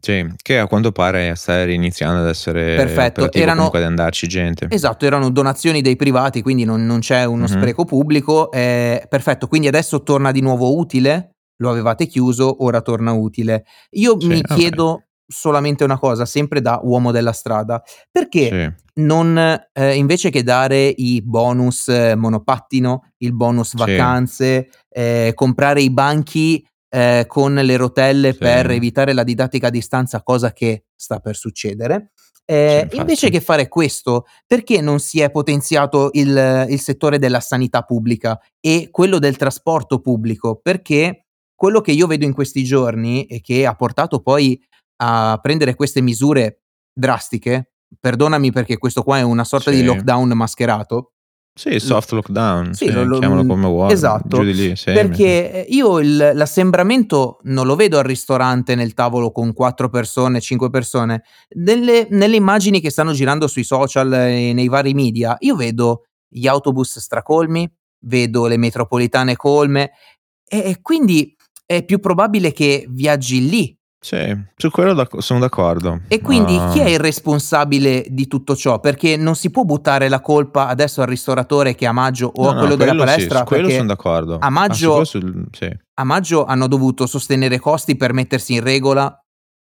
Sì, 0.03 0.29
che 0.41 0.59
a 0.59 0.67
quanto 0.67 0.91
pare 0.91 1.33
sta 1.35 1.61
iniziando 1.63 2.23
ad 2.23 2.27
essere 2.27 2.75
Perfetto, 2.75 3.31
erano, 3.31 3.55
comunque 3.55 3.79
ad 3.79 3.85
andarci 3.85 4.27
gente. 4.27 4.67
Esatto, 4.69 5.05
erano 5.05 5.29
donazioni 5.29 5.81
dei 5.81 5.95
privati, 5.95 6.41
quindi 6.41 6.65
non, 6.65 6.85
non 6.85 6.99
c'è 6.99 7.23
uno 7.23 7.45
mm-hmm. 7.45 7.57
spreco 7.57 7.85
pubblico. 7.85 8.51
Eh, 8.51 9.05
perfetto, 9.07 9.47
quindi 9.47 9.69
adesso 9.69 10.03
torna 10.03 10.31
di 10.33 10.41
nuovo 10.41 10.75
utile, 10.75 11.35
lo 11.61 11.69
avevate 11.69 12.05
chiuso, 12.07 12.65
ora 12.65 12.81
torna 12.81 13.13
utile. 13.13 13.63
Io 13.91 14.19
sì, 14.19 14.27
mi 14.27 14.39
okay. 14.39 14.57
chiedo 14.57 15.03
solamente 15.25 15.85
una 15.85 15.97
cosa, 15.97 16.25
sempre 16.25 16.59
da 16.59 16.81
uomo 16.83 17.11
della 17.11 17.31
strada, 17.31 17.81
perché 18.11 18.49
sì. 18.49 19.01
non 19.03 19.37
eh, 19.71 19.95
invece 19.95 20.31
che 20.31 20.43
dare 20.43 20.85
i 20.85 21.21
bonus 21.23 21.87
eh, 21.87 22.15
monopattino, 22.15 23.11
il 23.19 23.33
bonus 23.33 23.73
vacanze, 23.75 24.67
sì. 24.69 24.79
eh, 24.89 25.31
comprare 25.33 25.81
i 25.81 25.89
banchi 25.89 26.61
eh, 26.93 27.25
con 27.27 27.55
le 27.55 27.75
rotelle 27.75 28.33
sì. 28.33 28.37
per 28.37 28.69
evitare 28.69 29.13
la 29.13 29.23
didattica 29.23 29.67
a 29.67 29.71
distanza, 29.71 30.21
cosa 30.21 30.53
che 30.53 30.85
sta 30.95 31.19
per 31.19 31.35
succedere. 31.35 32.11
Eh, 32.45 32.87
invece 32.91 33.29
che 33.29 33.39
fare 33.39 33.67
questo, 33.67 34.25
perché 34.45 34.79
non 34.79 34.99
si 34.99 35.21
è 35.21 35.31
potenziato 35.31 36.09
il, 36.11 36.67
il 36.69 36.79
settore 36.79 37.17
della 37.17 37.39
sanità 37.39 37.81
pubblica 37.81 38.39
e 38.59 38.89
quello 38.91 39.17
del 39.17 39.37
trasporto 39.37 40.01
pubblico? 40.01 40.59
Perché 40.61 41.25
quello 41.55 41.81
che 41.81 41.93
io 41.93 42.05
vedo 42.05 42.25
in 42.25 42.33
questi 42.33 42.63
giorni 42.63 43.25
e 43.25 43.41
che 43.41 43.65
ha 43.65 43.73
portato 43.75 44.21
poi 44.21 44.61
a 44.97 45.39
prendere 45.41 45.73
queste 45.73 46.01
misure 46.01 46.63
drastiche, 46.93 47.71
perdonami 47.99 48.51
perché 48.51 48.77
questo 48.77 49.01
qua 49.01 49.17
è 49.17 49.21
una 49.21 49.45
sorta 49.45 49.71
sì. 49.71 49.77
di 49.77 49.83
lockdown 49.83 50.29
mascherato. 50.29 51.12
Sì, 51.55 51.79
soft 51.79 52.11
lockdown, 52.13 52.73
sì, 52.73 52.87
sì, 52.87 52.91
lo, 52.91 53.19
chiamalo 53.19 53.45
come 53.45 53.67
vuoi. 53.67 53.91
Esatto, 53.91 54.41
lì, 54.41 54.73
perché 54.85 55.67
io 55.69 55.99
il, 55.99 56.31
l'assembramento 56.33 57.37
non 57.43 57.67
lo 57.67 57.75
vedo 57.75 57.99
al 57.99 58.05
ristorante 58.05 58.73
nel 58.73 58.95
tavolo 58.95 59.31
con 59.31 59.53
quattro 59.53 59.87
persone, 59.87 60.41
cinque 60.41 60.71
persone. 60.71 61.23
Nelle, 61.49 62.07
nelle 62.09 62.37
immagini 62.37 62.81
che 62.81 62.89
stanno 62.89 63.13
girando 63.13 63.47
sui 63.47 63.63
social 63.63 64.11
e 64.13 64.51
nei 64.53 64.67
vari 64.67 64.95
media, 64.95 65.35
io 65.41 65.55
vedo 65.55 66.05
gli 66.27 66.47
autobus 66.47 66.97
stracolmi, 66.97 67.71
vedo 68.05 68.47
le 68.47 68.57
metropolitane 68.57 69.35
colme 69.35 69.91
e, 70.47 70.57
e 70.57 70.81
quindi 70.81 71.35
è 71.67 71.85
più 71.85 71.99
probabile 71.99 72.51
che 72.51 72.87
viaggi 72.89 73.47
lì 73.47 73.77
sì, 74.03 74.37
su 74.57 74.69
quello 74.69 74.93
da- 74.93 75.07
sono 75.19 75.39
d'accordo. 75.39 76.01
E 76.09 76.19
quindi 76.19 76.57
uh... 76.57 76.71
chi 76.71 76.79
è 76.79 76.89
il 76.89 76.99
responsabile 76.99 78.05
di 78.09 78.27
tutto 78.27 78.53
ciò? 78.53 78.81
Perché 78.81 79.15
non 79.15 79.35
si 79.35 79.49
può 79.49 79.63
buttare 79.63 80.09
la 80.09 80.19
colpa 80.19 80.67
adesso 80.67 80.99
al 80.99 81.07
ristoratore 81.07 81.73
che 81.73 81.85
a 81.85 81.93
maggio 81.93 82.29
o 82.35 82.43
no, 82.43 82.49
a 82.49 82.53
quello 82.55 82.75
no, 82.75 82.75
della 82.75 82.95
palestra. 82.95 83.37
Sì, 83.37 83.37
su 83.37 83.43
quello 83.45 83.69
sono 83.69 83.85
d'accordo. 83.85 84.37
A 84.41 84.49
maggio, 84.49 84.99
ah, 84.99 85.05
sul... 85.05 85.45
sì. 85.51 85.71
a 85.93 86.03
maggio 86.03 86.43
hanno 86.43 86.67
dovuto 86.67 87.07
sostenere 87.07 87.59
costi 87.59 87.95
per 87.95 88.11
mettersi 88.11 88.55
in 88.55 88.61
regola 88.61 89.17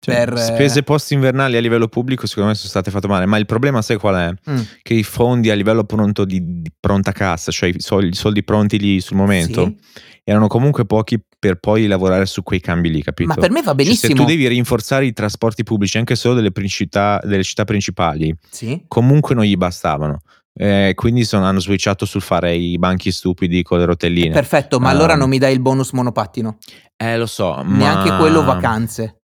cioè, 0.05 0.27
per... 0.27 0.39
Spese 0.39 0.83
post 0.83 1.13
invernali 1.13 1.57
a 1.57 1.61
livello 1.61 1.89
pubblico 1.89 2.27
secondo 2.27 2.51
me 2.51 2.55
sono 2.55 2.69
state 2.69 2.91
fatte 2.91 3.07
male, 3.07 3.25
ma 3.25 3.39
il 3.39 3.47
problema 3.47 3.81
sai 3.81 3.97
qual 3.97 4.15
è? 4.17 4.51
Mm. 4.51 4.61
Che 4.83 4.93
i 4.93 5.03
fondi 5.03 5.49
a 5.49 5.55
livello 5.55 5.85
pronto 5.85 6.27
di, 6.27 6.61
di 6.61 6.71
pronta 6.79 7.13
cassa, 7.13 7.51
cioè 7.51 7.71
i 7.71 7.77
soldi, 7.79 8.09
i 8.09 8.15
soldi, 8.15 8.45
pronti 8.45 8.79
lì 8.79 9.01
sul 9.01 9.17
momento, 9.17 9.65
sì. 9.65 9.77
erano 10.25 10.47
comunque 10.47 10.85
pochi 10.85 11.19
per 11.45 11.57
poi 11.57 11.87
lavorare 11.87 12.25
su 12.25 12.43
quei 12.43 12.59
cambi 12.59 12.89
lì, 12.89 13.03
capito? 13.03 13.29
Ma 13.29 13.35
per 13.35 13.51
me 13.51 13.61
va 13.61 13.75
benissimo. 13.75 14.15
Cioè, 14.15 14.17
se 14.17 14.17
tu 14.17 14.25
devi 14.25 14.49
rinforzare 14.49 15.05
i 15.05 15.13
trasporti 15.13 15.63
pubblici 15.63 15.99
anche 15.99 16.17
solo 16.17 16.37
delle, 16.37 16.51
città, 16.69 17.21
delle 17.23 17.43
città 17.43 17.65
principali, 17.65 18.35
sì. 18.49 18.83
comunque 18.89 19.35
non 19.35 19.45
gli 19.45 19.55
bastavano. 19.55 20.23
Eh, 20.55 20.93
quindi 20.95 21.25
sono, 21.25 21.45
hanno 21.45 21.61
switchato 21.61 22.07
sul 22.07 22.23
fare 22.23 22.55
i 22.55 22.79
banchi 22.79 23.13
stupidi 23.13 23.63
con 23.63 23.79
le 23.79 23.85
rotelline. 23.85 24.33
Perfetto, 24.33 24.81
ma 24.81 24.89
um, 24.89 24.95
allora 24.95 25.17
non 25.17 25.29
mi 25.29 25.37
dai 25.37 25.53
il 25.53 25.61
bonus 25.61 25.91
monopattino? 25.91 26.57
Eh, 26.97 27.19
lo 27.19 27.27
so. 27.27 27.61
Neanche 27.63 28.09
ma... 28.09 28.17
quello 28.17 28.43
vacanze. 28.43 29.24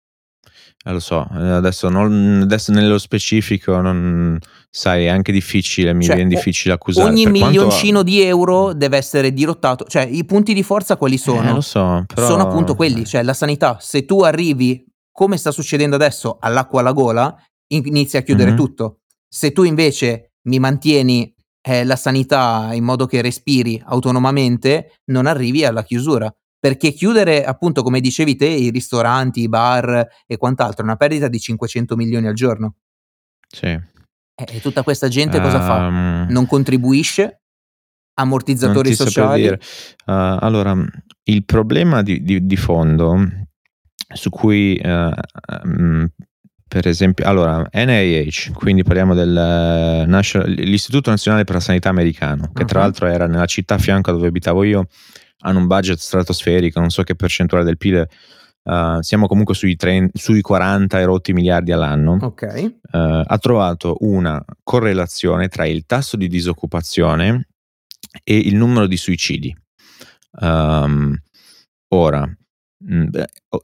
Eh, 0.84 0.92
lo 0.92 1.00
so, 1.00 1.28
eh, 1.32 1.50
adesso, 1.50 1.90
non, 1.90 2.40
adesso 2.42 2.72
nello 2.72 2.98
specifico 2.98 3.80
non, 3.82 4.40
sai, 4.68 5.06
è 5.06 5.10
anche 5.10 5.32
difficile, 5.32 5.94
mi 5.94 6.06
cioè, 6.06 6.16
viene 6.16 6.30
difficile 6.30 6.74
accusare. 6.74 7.08
Ogni 7.08 7.28
milioncino 7.28 8.02
quanto... 8.02 8.04
di 8.04 8.22
euro 8.22 8.74
deve 8.74 8.98
essere 8.98 9.32
dirottato, 9.32 9.86
cioè 9.86 10.08
i 10.10 10.26
punti 10.26 10.56
di 10.56 10.64
forza 10.64 10.98
quali 10.98 11.20
sono? 11.20 11.50
Eh, 11.50 11.54
lo 11.54 11.62
so, 11.62 12.04
però... 12.08 12.26
Sono 12.26 12.42
appunto 12.42 12.74
quelli, 12.74 13.06
cioè 13.06 13.22
la 13.22 13.36
sanità, 13.36 13.78
se 13.80 14.06
tu 14.06 14.22
arrivi, 14.22 14.84
come 15.12 15.38
sta 15.38 15.52
succedendo 15.52 15.96
adesso, 15.96 16.38
all'acqua 16.40 16.80
alla 16.80 16.94
gola, 16.94 17.36
inizi 17.68 18.18
a 18.18 18.24
chiudere 18.24 18.50
mm-hmm. 18.50 18.60
tutto. 18.60 19.02
Se 19.28 19.52
tu 19.52 19.62
invece 19.62 20.32
mi 20.48 20.58
mantieni 20.58 21.32
eh, 21.62 21.84
la 21.86 21.96
sanità 21.96 22.70
in 22.74 22.84
modo 22.84 23.06
che 23.06 23.22
respiri 23.22 23.80
autonomamente, 23.86 24.96
non 25.12 25.28
arrivi 25.28 25.64
alla 25.64 25.84
chiusura 25.84 26.34
perché 26.62 26.92
chiudere 26.92 27.44
appunto 27.44 27.82
come 27.82 28.00
dicevi 28.00 28.36
te 28.36 28.46
i 28.46 28.70
ristoranti, 28.70 29.42
i 29.42 29.50
bar 29.50 30.08
e 30.28 30.38
quant'altro 30.38 30.84
è 30.84 30.86
una 30.86 30.96
perdita 30.96 31.28
di 31.28 31.40
500 31.40 31.96
milioni 31.96 32.28
al 32.28 32.36
giorno. 32.36 32.76
Sì. 33.48 33.66
E, 33.66 33.82
e 34.36 34.62
tutta 34.62 34.84
questa 34.84 35.08
gente 35.08 35.38
um, 35.38 35.44
cosa 35.44 35.60
fa? 35.60 35.88
Ehm, 35.88 36.28
non 36.30 36.46
contribuisce? 36.46 37.42
Ammortizzatori 38.14 38.94
sociali? 38.94 39.48
Uh, 39.48 39.58
allora, 40.06 40.78
il 41.24 41.46
problema 41.46 42.04
di, 42.04 42.22
di, 42.22 42.46
di, 42.46 42.58
fondo 42.58 43.18
su 44.14 44.30
cui 44.30 44.80
uh, 44.84 45.12
um, 45.64 46.08
per 46.68 46.86
esempio, 46.86 47.26
allora, 47.26 47.68
NIH, 47.74 48.52
quindi 48.54 48.84
parliamo 48.84 49.16
dell'Istituto 49.16 51.10
Nazionale 51.10 51.44
per 51.44 51.56
la 51.56 51.62
Sanità 51.62 51.90
Americano, 51.90 52.52
che 52.54 52.62
uh-huh. 52.62 52.68
tra 52.68 52.82
l'altro 52.82 53.08
era 53.08 53.26
nella 53.26 53.48
città 53.48 53.74
a 53.76 53.80
fianco 53.80 54.12
dove 54.12 54.28
abitavo 54.28 54.64
io, 54.64 54.86
hanno 55.42 55.60
un 55.60 55.68
budget 55.68 55.98
stratosferico, 55.98 56.80
non 56.80 56.90
so 56.90 57.04
che 57.04 57.16
percentuale 57.16 57.64
del 57.64 57.78
PIL, 57.78 58.08
uh, 58.64 59.02
siamo 59.02 59.28
comunque 59.28 59.54
sui, 59.54 59.76
30, 59.76 60.18
sui 60.18 60.42
40 60.42 61.00
e 61.00 61.06
rotti 61.06 61.34
miliardi 61.34 61.72
all'anno, 61.72 62.18
okay. 62.22 62.66
uh, 62.66 63.24
ha 63.26 63.38
trovato 63.40 63.98
una 64.00 64.44
correlazione 64.64 65.48
tra 65.48 65.66
il 65.66 65.86
tasso 65.86 66.18
di 66.18 66.28
disoccupazione 66.28 67.48
e 68.24 68.38
il 68.38 68.56
numero 68.56 68.88
di 68.88 68.98
suicidi. 68.98 69.56
Um, 70.40 71.16
ora, 71.90 72.28
Mm, 72.90 73.10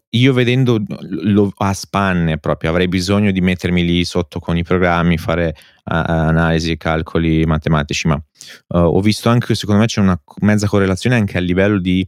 io 0.10 0.34
vedendo 0.34 0.80
lo, 1.00 1.52
a 1.58 1.74
spanne 1.74 2.38
proprio 2.38 2.70
avrei 2.70 2.88
bisogno 2.88 3.32
di 3.32 3.42
mettermi 3.42 3.84
lì 3.84 4.06
sotto 4.06 4.40
con 4.40 4.58
i 4.58 4.64
programmi, 4.64 5.18
fare 5.18 5.56
uh, 5.58 5.82
analisi, 5.86 6.78
calcoli 6.78 7.44
matematici, 7.46 8.08
ma 8.08 8.22
uh, 8.68 8.78
ho 8.78 9.02
visto 9.02 9.30
anche 9.30 9.56
secondo 9.56 9.82
me 9.82 9.88
c'è 9.88 10.02
una 10.02 10.20
mezza 10.42 10.68
correlazione 10.68 11.16
anche 11.16 11.38
a 11.38 11.42
livello 11.42 11.80
di 11.80 12.08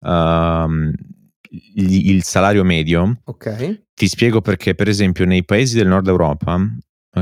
uh, 0.00 0.90
il 1.74 2.22
salario 2.22 2.64
medio. 2.64 3.20
Ok. 3.24 3.82
Ti 3.94 4.08
spiego 4.08 4.40
perché, 4.40 4.74
per 4.74 4.88
esempio, 4.88 5.24
nei 5.24 5.44
paesi 5.44 5.76
del 5.76 5.88
nord 5.88 6.06
Europa 6.06 6.58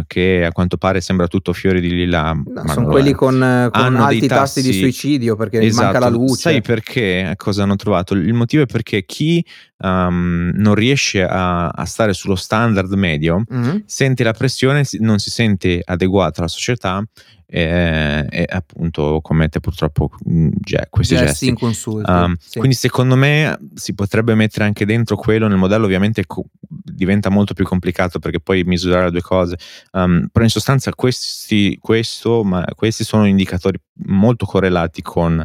che 0.07 0.45
a 0.45 0.53
quanto 0.53 0.77
pare 0.77 1.01
sembra 1.01 1.27
tutto 1.29 1.53
fiori 1.53 1.81
di 1.81 1.89
lilla. 1.89 2.33
No, 2.33 2.69
sono 2.69 2.89
quelli 2.89 3.13
con, 3.13 3.43
eh, 3.43 3.71
con 3.73 3.97
alti 3.97 4.27
tassi, 4.27 4.61
tassi, 4.61 4.63
di 4.63 4.79
suicidio 4.79 5.35
perché 5.35 5.61
esatto. 5.61 5.85
manca 5.85 5.99
la 5.99 6.09
luce. 6.09 6.41
Sai 6.41 6.61
perché? 6.61 7.33
Cosa 7.37 7.63
hanno 7.63 7.77
trovato? 7.77 8.15
Il 8.15 8.35
motivo 8.35 8.63
è 8.63 8.67
perché 8.67 9.05
chi 9.07 9.45
um, 9.79 10.53
non 10.55 10.75
riesce 10.75 11.25
a, 11.25 11.69
a, 11.69 11.85
stare 11.85 12.13
sullo 12.13 12.35
standard 12.35 12.93
medio 12.93 13.45
mm-hmm. 13.53 13.77
sente 13.85 14.25
la 14.25 14.33
pressione, 14.33 14.85
non 15.01 15.19
si 15.19 15.31
sente 15.31 15.81
adeguato 15.85 16.41
alla 16.41 16.49
società 16.49 17.03
e, 17.51 18.27
e 18.29 18.47
appunto 18.47 19.21
commette 19.23 19.61
purtroppo 19.61 20.11
mm, 20.29 20.49
questi 20.91 21.15
gesti, 21.15 21.29
gesti. 21.29 21.49
inconsulti. 21.49 22.11
Um, 22.11 22.37
sì. 22.39 22.59
Quindi 22.59 22.77
secondo 22.77 23.17
me 23.17 23.59
si 23.75 23.95
potrebbe 23.95 24.35
mettere 24.35 24.65
anche 24.65 24.85
dentro 24.85 25.17
quello 25.17 25.49
nel 25.49 25.57
modello, 25.57 25.85
ovviamente 25.85 26.27
co- 26.27 26.45
diventa 26.61 27.31
molto 27.31 27.55
più 27.55 27.65
complicato 27.65 28.19
perché 28.19 28.41
poi 28.41 28.65
misurare 28.65 29.07
le 29.07 29.11
due 29.13 29.23
cose, 29.23 29.57
um, 29.93 30.29
però 30.31 30.45
in 30.45 30.51
sostanza 30.51 30.93
questi, 30.95 31.79
questo, 31.81 32.45
ma 32.45 32.65
questi 32.75 33.05
sono 33.05 33.27
indicatori 33.27 33.81
molto 34.07 34.45
correlati 34.45 35.01
con 35.01 35.43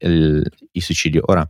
il, 0.00 0.42
il 0.72 0.82
suicidio. 0.82 1.22
Ora, 1.26 1.48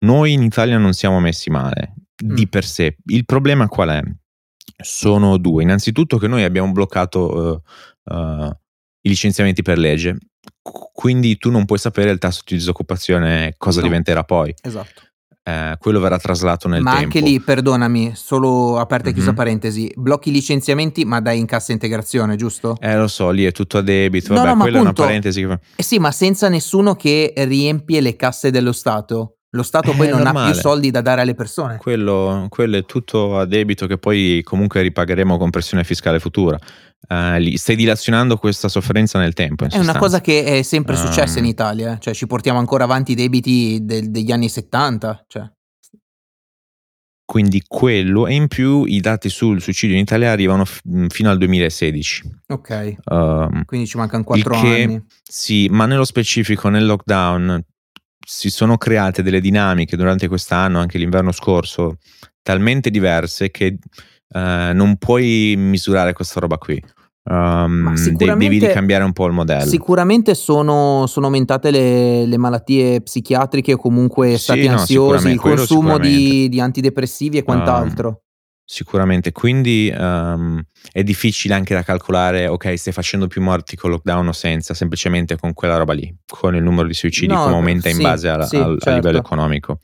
noi 0.00 0.32
in 0.32 0.42
Italia 0.42 0.78
non 0.78 0.92
siamo 0.92 1.20
messi 1.20 1.50
male 1.50 1.94
di 2.14 2.46
mm. 2.46 2.50
per 2.50 2.64
sé. 2.64 2.96
Il 3.06 3.24
problema 3.24 3.68
qual 3.68 3.88
è? 3.90 4.02
Sono 4.80 5.38
due. 5.38 5.62
Innanzitutto 5.62 6.18
che 6.18 6.28
noi 6.28 6.44
abbiamo 6.44 6.70
bloccato 6.72 7.62
uh, 8.04 8.14
uh, 8.14 8.50
i 9.00 9.08
licenziamenti 9.08 9.62
per 9.62 9.78
legge, 9.78 10.16
quindi 10.92 11.36
tu 11.36 11.50
non 11.50 11.64
puoi 11.64 11.78
sapere 11.78 12.10
il 12.10 12.18
tasso 12.18 12.42
di 12.46 12.56
disoccupazione 12.56 13.54
cosa 13.56 13.80
no. 13.80 13.86
diventerà 13.86 14.24
poi. 14.24 14.54
Esatto. 14.62 15.02
Eh, 15.48 15.76
quello 15.78 15.98
verrà 15.98 16.18
traslato 16.18 16.68
nel 16.68 16.82
ma 16.82 16.96
tempo. 16.96 17.08
Ma 17.08 17.14
anche 17.14 17.30
lì, 17.30 17.40
perdonami, 17.40 18.12
solo 18.14 18.78
aperta 18.78 19.08
e 19.08 19.12
chiusa 19.12 19.28
mm-hmm. 19.28 19.36
parentesi, 19.36 19.90
blocchi 19.96 20.28
i 20.28 20.32
licenziamenti 20.32 21.06
ma 21.06 21.22
dai 21.22 21.38
in 21.38 21.46
cassa 21.46 21.72
integrazione, 21.72 22.36
giusto? 22.36 22.76
Eh 22.80 22.94
lo 22.94 23.08
so, 23.08 23.30
lì 23.30 23.44
è 23.46 23.52
tutto 23.52 23.78
a 23.78 23.80
debito, 23.80 24.34
no, 24.34 24.42
vabbè, 24.42 24.54
no, 24.54 24.60
quella 24.60 24.78
appunto, 24.80 25.00
è 25.00 25.04
una 25.04 25.20
parentesi. 25.20 25.48
Eh 25.76 25.82
sì, 25.82 25.98
ma 25.98 26.12
senza 26.12 26.50
nessuno 26.50 26.96
che 26.96 27.32
riempie 27.34 28.02
le 28.02 28.14
casse 28.14 28.50
dello 28.50 28.72
Stato. 28.72 29.37
Lo 29.52 29.62
Stato 29.62 29.92
poi 29.94 30.08
È 30.08 30.10
non 30.10 30.20
ha 30.20 30.24
normale. 30.24 30.52
più 30.52 30.60
soldi 30.60 30.90
da 30.90 31.00
dare 31.00 31.22
alle 31.22 31.34
persone. 31.34 31.78
Quello, 31.78 32.46
quello 32.50 32.76
è 32.76 32.84
tutto 32.84 33.38
a 33.38 33.46
debito 33.46 33.86
che 33.86 33.96
poi 33.96 34.42
comunque 34.44 34.82
ripagheremo 34.82 35.38
con 35.38 35.48
pressione 35.48 35.84
fiscale 35.84 36.18
futura. 36.20 36.58
Eh, 37.08 37.40
lì 37.40 37.56
stai 37.56 37.74
dilazionando 37.76 38.36
questa 38.36 38.68
sofferenza 38.68 39.18
nel 39.18 39.32
tempo. 39.32 39.64
in 39.64 39.70
È 39.70 39.74
una 39.76 39.84
sostanza. 39.84 39.98
cosa 40.06 40.20
che 40.20 40.44
è 40.44 40.62
sempre 40.62 40.96
successa 40.96 41.38
in 41.38 41.44
Um, 41.44 41.50
Italia, 41.50 41.94
eh. 41.94 41.98
cioè 41.98 42.12
ci 42.12 42.26
portiamo 42.26 42.58
ancora 42.58 42.84
avanti 42.84 43.12
i 43.12 43.14
debiti 43.14 43.78
del- 43.82 44.10
degli 44.10 44.30
anni 44.32 44.50
70. 44.50 45.24
Cioè. 45.26 45.50
Quindi 47.24 47.62
quello 47.66 48.26
e 48.26 48.34
in 48.34 48.48
più 48.48 48.84
i 48.84 49.00
dati 49.00 49.28
sul 49.28 49.60
suicidio 49.60 49.94
in 49.96 50.02
Italia 50.02 50.30
arrivano 50.30 50.64
f- 50.64 50.80
mh, 50.84 51.06
fino 51.08 51.28
al 51.30 51.36
2016. 51.38 52.22
Ok, 52.48 52.96
Um, 53.10 53.64
quindi 53.64 53.86
ci 53.86 53.96
mancano 53.98 54.20
il 54.20 54.26
4 54.26 54.60
che- 54.60 54.82
anni. 54.82 55.02
Sì, 55.22 55.68
ma 55.70 55.84
nello 55.86 56.04
specifico 56.04 56.68
nel 56.70 56.86
lockdown 56.86 57.62
si 58.30 58.50
sono 58.50 58.76
create 58.76 59.22
delle 59.22 59.40
dinamiche 59.40 59.96
durante 59.96 60.28
quest'anno, 60.28 60.80
anche 60.80 60.98
l'inverno 60.98 61.32
scorso, 61.32 61.96
talmente 62.42 62.90
diverse 62.90 63.50
che 63.50 63.78
eh, 64.28 64.70
non 64.74 64.98
puoi 64.98 65.54
misurare 65.56 66.12
questa 66.12 66.38
roba 66.38 66.58
qui. 66.58 66.78
Um, 67.22 67.94
devi 68.16 68.58
ricambiare 68.58 69.04
un 69.04 69.14
po' 69.14 69.26
il 69.26 69.32
modello. 69.32 69.64
Sicuramente 69.64 70.34
sono, 70.34 71.06
sono 71.06 71.26
aumentate 71.26 71.70
le, 71.70 72.26
le 72.26 72.36
malattie 72.36 73.00
psichiatriche 73.00 73.72
o 73.72 73.76
comunque 73.78 74.36
Sì, 74.36 74.42
stati 74.42 74.66
no, 74.66 74.72
ansiosi, 74.72 75.30
sicuramente, 75.30 75.30
il 75.30 75.56
consumo 75.56 75.98
di, 75.98 76.48
di 76.50 76.60
antidepressivi 76.60 77.38
e 77.38 77.42
quant'altro. 77.42 78.24
Sicuramente, 78.70 79.32
quindi 79.32 79.90
um, 79.96 80.62
è 80.92 81.02
difficile 81.02 81.54
anche 81.54 81.72
da 81.72 81.82
calcolare, 81.82 82.48
ok, 82.48 82.76
stai 82.76 82.92
facendo 82.92 83.26
più 83.26 83.40
morti 83.40 83.76
con 83.76 83.88
lockdown 83.88 84.28
o 84.28 84.32
senza, 84.32 84.74
semplicemente 84.74 85.38
con 85.38 85.54
quella 85.54 85.78
roba 85.78 85.94
lì, 85.94 86.14
con 86.26 86.54
il 86.54 86.62
numero 86.62 86.86
di 86.86 86.92
suicidi 86.92 87.32
No, 87.32 87.44
come 87.44 87.54
aumenta 87.54 87.88
in 87.88 87.94
sì, 87.94 88.02
base 88.02 88.28
al- 88.28 88.46
sì, 88.46 88.56
a 88.56 88.66
certo. 88.66 88.90
livello 88.92 89.16
economico. 89.16 89.80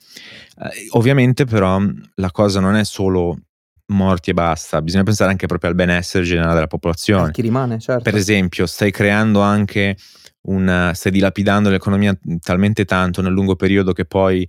Eh, 0.61 0.89
ovviamente 0.91 1.47
però 1.47 1.81
la 2.17 2.31
cosa 2.31 2.61
non 2.61 2.75
è 2.75 2.85
solo 2.85 3.39
morti 3.87 4.29
e 4.29 4.35
basta, 4.35 4.83
bisogna 4.83 5.05
pensare 5.05 5.31
anche 5.31 5.47
proprio 5.47 5.71
al 5.71 5.77
benessere 5.77 6.23
generale 6.23 6.53
della 6.53 6.67
popolazione. 6.67 7.31
chi 7.31 7.41
rimane, 7.41 7.79
certo. 7.79 8.03
Per 8.03 8.15
esempio, 8.15 8.67
stai 8.67 8.91
creando 8.91 9.41
anche 9.41 9.97
un 10.43 10.91
stai 10.93 11.11
dilapidando 11.11 11.71
l'economia 11.71 12.15
talmente 12.39 12.85
tanto 12.85 13.23
nel 13.23 13.33
lungo 13.33 13.57
periodo 13.57 13.95
che 13.95 14.05
poi 14.05 14.47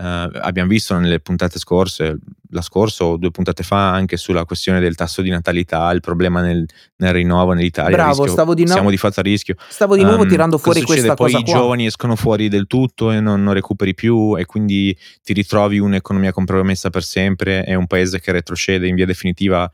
eh, 0.00 0.30
abbiamo 0.32 0.68
visto 0.68 0.96
nelle 0.98 1.20
puntate 1.20 1.58
scorse, 1.58 2.18
la 2.50 2.62
scorsa 2.62 3.04
o 3.04 3.16
due 3.16 3.30
puntate 3.30 3.62
fa, 3.62 3.90
anche 3.92 4.16
sulla 4.16 4.44
questione 4.44 4.80
del 4.80 4.94
tasso 4.94 5.22
di 5.22 5.30
natalità, 5.30 5.90
il 5.90 6.00
problema 6.00 6.40
nel, 6.40 6.66
nel 6.96 7.12
rinnovo 7.12 7.52
nell'Italia. 7.52 7.94
Bravo, 7.96 8.10
rischio- 8.10 8.32
stavo 8.32 8.54
di, 8.54 8.64
no- 8.64 8.72
siamo 8.72 8.90
di 8.90 8.96
fatto 8.96 9.20
a 9.20 9.22
rischio. 9.22 9.54
stavo 9.68 9.96
di 9.96 10.02
nuovo 10.02 10.22
Um, 10.22 10.28
tirando 10.28 10.58
fuori 10.58 10.82
questa 10.82 11.14
Poi 11.14 11.30
cosa 11.32 11.38
i 11.38 11.44
qua. 11.44 11.52
giovani 11.52 11.86
escono 11.86 12.16
fuori 12.16 12.48
del 12.48 12.66
tutto 12.66 13.10
e 13.12 13.20
non, 13.20 13.42
non 13.42 13.54
recuperi 13.54 13.94
più 13.94 14.36
e 14.36 14.44
quindi 14.46 14.96
ti 15.22 15.32
ritrovi 15.32 15.78
un'economia 15.78 16.32
compromessa 16.32 16.90
per 16.90 17.02
sempre 17.04 17.64
e 17.64 17.74
un 17.74 17.86
paese 17.86 18.20
che 18.20 18.32
retrocede 18.32 18.86
in 18.86 18.94
via 18.94 19.06
definitiva 19.06 19.70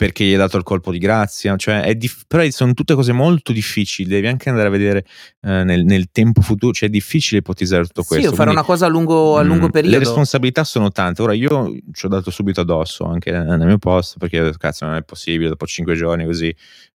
perché 0.00 0.24
gli 0.24 0.30
hai 0.30 0.38
dato 0.38 0.56
il 0.56 0.62
colpo 0.62 0.90
di 0.92 0.96
grazia, 0.96 1.56
cioè 1.56 1.82
è 1.82 1.94
dif- 1.94 2.24
però 2.26 2.42
sono 2.48 2.72
tutte 2.72 2.94
cose 2.94 3.12
molto 3.12 3.52
difficili, 3.52 4.08
devi 4.08 4.28
anche 4.28 4.48
andare 4.48 4.68
a 4.68 4.70
vedere 4.70 5.04
eh, 5.42 5.62
nel, 5.62 5.84
nel 5.84 6.08
tempo 6.10 6.40
futuro, 6.40 6.72
cioè 6.72 6.88
è 6.88 6.90
difficile 6.90 7.40
ipotizzare 7.40 7.84
tutto 7.84 8.00
Sì, 8.00 8.08
questo. 8.08 8.28
o 8.28 8.30
fare 8.30 8.44
quindi, 8.44 8.54
una 8.54 8.64
cosa 8.64 8.86
a 8.86 8.88
lungo, 8.88 9.36
a 9.36 9.42
lungo 9.42 9.66
mm, 9.66 9.68
periodo. 9.68 9.98
Le 9.98 10.02
responsabilità 10.02 10.64
sono 10.64 10.90
tante, 10.90 11.20
ora 11.20 11.34
io 11.34 11.76
ci 11.92 12.06
ho 12.06 12.08
dato 12.08 12.30
subito 12.30 12.62
addosso 12.62 13.04
anche 13.04 13.30
nel 13.30 13.66
mio 13.66 13.76
post 13.76 14.16
perché 14.16 14.40
ho 14.40 14.44
detto, 14.44 14.56
cazzo 14.56 14.86
non 14.86 14.94
è 14.94 15.02
possibile 15.02 15.50
dopo 15.50 15.66
cinque 15.66 15.94
giorni 15.94 16.24
così, 16.24 16.48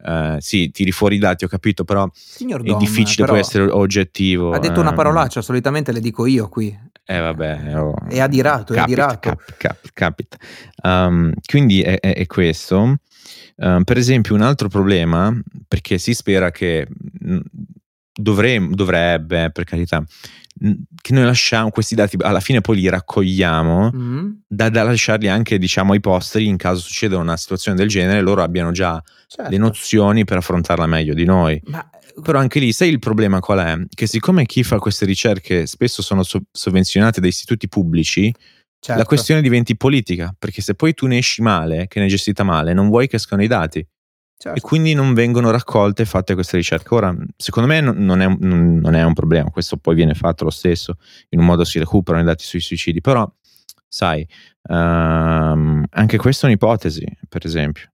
eh, 0.04 0.36
sì 0.38 0.70
tiri 0.70 0.92
fuori 0.92 1.16
i 1.16 1.18
dati 1.18 1.46
ho 1.46 1.48
capito 1.48 1.84
però 1.84 2.06
Signor 2.12 2.60
è 2.60 2.64
Dom, 2.64 2.78
difficile 2.78 3.24
però, 3.24 3.32
poi 3.32 3.40
essere 3.40 3.64
oggettivo. 3.64 4.52
Ha 4.52 4.58
detto 4.58 4.80
una 4.80 4.90
ehm, 4.90 4.94
parolaccia, 4.96 5.40
solitamente 5.40 5.90
le 5.90 6.00
dico 6.00 6.26
io 6.26 6.50
qui. 6.50 6.78
Eh 7.16 7.18
vabbè, 7.20 7.76
oh, 7.76 7.94
È 8.08 8.20
adirato, 8.20 8.72
è 8.72 8.76
capita, 8.76 8.82
adirato. 9.06 9.28
cap- 9.30 9.54
cap- 9.56 9.88
capita. 9.92 10.36
Um, 10.82 11.32
quindi 11.44 11.82
è, 11.82 11.98
è- 11.98 12.14
è 12.14 12.26
questo. 12.26 12.98
Um, 13.56 13.82
per 13.84 13.96
esempio, 13.98 14.34
un 14.34 14.42
altro 14.42 14.68
problema, 14.68 15.36
perché 15.68 15.98
si 15.98 16.14
spera 16.14 16.50
che 16.50 16.86
mh, 16.88 17.38
dovrem- 18.12 18.72
dovrebbe, 18.74 19.50
per 19.50 19.64
carità, 19.64 19.98
mh, 20.60 20.72
che 21.02 21.12
noi 21.12 21.24
lasciamo 21.24 21.70
questi 21.70 21.94
dati, 21.94 22.16
alla 22.20 22.40
fine 22.40 22.60
poi 22.60 22.76
li 22.76 22.88
raccogliamo, 22.88 23.90
Mm? 23.94 24.30
da, 24.46 24.68
da 24.68 24.82
lasciarli 24.82 25.28
anche, 25.28 25.58
diciamo, 25.58 25.92
ai 25.92 26.00
posteri 26.00 26.46
in 26.46 26.56
caso 26.56 26.80
succeda 26.80 27.18
una 27.18 27.36
situazione 27.36 27.76
del 27.76 27.88
genere, 27.88 28.20
loro 28.20 28.42
abbiano 28.42 28.70
già 28.70 29.02
Certo. 29.26 29.50
le 29.50 29.58
nozioni 29.58 30.24
per 30.24 30.38
affrontarla 30.38 30.86
meglio 30.86 31.14
di 31.14 31.24
noi. 31.24 31.60
Ma 31.66 31.88
Però 32.22 32.38
anche 32.38 32.58
lì, 32.58 32.72
sai 32.72 32.88
il 32.88 32.98
problema 32.98 33.40
qual 33.40 33.58
è? 33.58 33.76
Che 33.88 34.06
siccome 34.06 34.46
chi 34.46 34.62
fa 34.62 34.78
queste 34.78 35.04
ricerche 35.04 35.66
spesso 35.66 36.02
sono 36.02 36.22
so- 36.22 36.42
sovvenzionate 36.50 37.20
da 37.20 37.26
istituti 37.26 37.68
pubblici, 37.68 38.32
certo. 38.78 39.00
la 39.00 39.06
questione 39.06 39.42
diventi 39.42 39.76
politica, 39.76 40.34
perché 40.38 40.62
se 40.62 40.74
poi 40.74 40.94
tu 40.94 41.06
ne 41.06 41.18
esci 41.18 41.42
male, 41.42 41.86
che 41.88 41.98
ne 41.98 42.06
hai 42.06 42.10
gestita 42.10 42.42
male, 42.42 42.72
non 42.72 42.88
vuoi 42.88 43.06
che 43.08 43.16
escano 43.16 43.42
i 43.42 43.46
dati 43.46 43.86
Certo. 44.40 44.56
e 44.58 44.62
quindi 44.62 44.94
non 44.94 45.12
vengono 45.12 45.50
raccolte 45.50 46.02
e 46.02 46.06
fatte 46.06 46.32
queste 46.34 46.56
ricerche. 46.56 46.94
Ora, 46.94 47.14
secondo 47.36 47.68
me 47.68 47.80
non- 47.80 48.20
è, 48.22 48.24
un- 48.24 48.78
non 48.82 48.94
è 48.94 49.02
un 49.04 49.12
problema, 49.12 49.50
questo 49.50 49.76
poi 49.76 49.94
viene 49.94 50.14
fatto 50.14 50.44
lo 50.44 50.50
stesso, 50.50 50.96
in 51.30 51.40
un 51.40 51.44
modo 51.44 51.64
si 51.64 51.78
recuperano 51.78 52.22
i 52.24 52.26
dati 52.26 52.44
sui 52.44 52.60
suicidi, 52.60 53.00
però 53.02 53.30
sai, 53.86 54.26
ehm, 54.68 55.84
anche 55.90 56.16
questa 56.16 56.46
è 56.46 56.48
un'ipotesi, 56.48 57.04
per 57.28 57.44
esempio. 57.44 57.90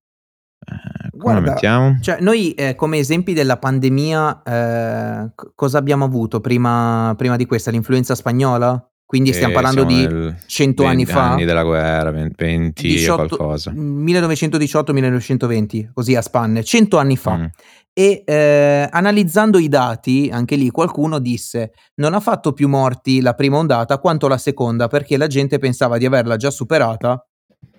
Eh, 0.58 1.10
come 1.10 1.22
Guarda, 1.22 1.50
mettiamo? 1.52 1.98
Cioè, 2.00 2.18
noi 2.20 2.52
eh, 2.52 2.74
come 2.74 2.98
esempi 2.98 3.32
della 3.32 3.56
pandemia, 3.58 4.42
eh, 4.42 5.30
c- 5.34 5.52
cosa 5.54 5.78
abbiamo 5.78 6.04
avuto 6.04 6.40
prima, 6.40 7.14
prima 7.16 7.36
di 7.36 7.46
questa? 7.46 7.70
L'influenza 7.70 8.14
spagnola? 8.14 8.90
Quindi 9.06 9.32
stiamo 9.32 9.52
Eh, 9.52 9.54
parlando 9.54 9.84
di 9.84 10.04
nel 10.04 10.36
100 10.46 10.84
anni 10.84 11.04
20 11.04 11.12
fa? 11.12 11.30
anni 11.30 11.44
della 11.44 11.62
guerra, 11.62 12.10
20 12.10 12.86
e 12.86 12.90
18 12.90 13.36
qualcosa. 13.36 13.70
1918-1920, 13.72 15.90
così 15.92 16.16
a 16.16 16.22
spanne, 16.22 16.64
100 16.64 16.98
anni 16.98 17.16
fa. 17.16 17.36
Mm. 17.36 17.44
E 17.92 18.22
eh, 18.26 18.88
analizzando 18.90 19.58
i 19.58 19.68
dati, 19.68 20.28
anche 20.32 20.56
lì 20.56 20.70
qualcuno 20.70 21.18
disse: 21.18 21.72
Non 21.96 22.14
ha 22.14 22.20
fatto 22.20 22.52
più 22.52 22.68
morti 22.68 23.20
la 23.20 23.34
prima 23.34 23.56
ondata 23.58 23.98
quanto 23.98 24.28
la 24.28 24.38
seconda, 24.38 24.88
perché 24.88 25.16
la 25.16 25.28
gente 25.28 25.58
pensava 25.58 25.98
di 25.98 26.04
averla 26.04 26.36
già 26.36 26.50
superata 26.50 27.24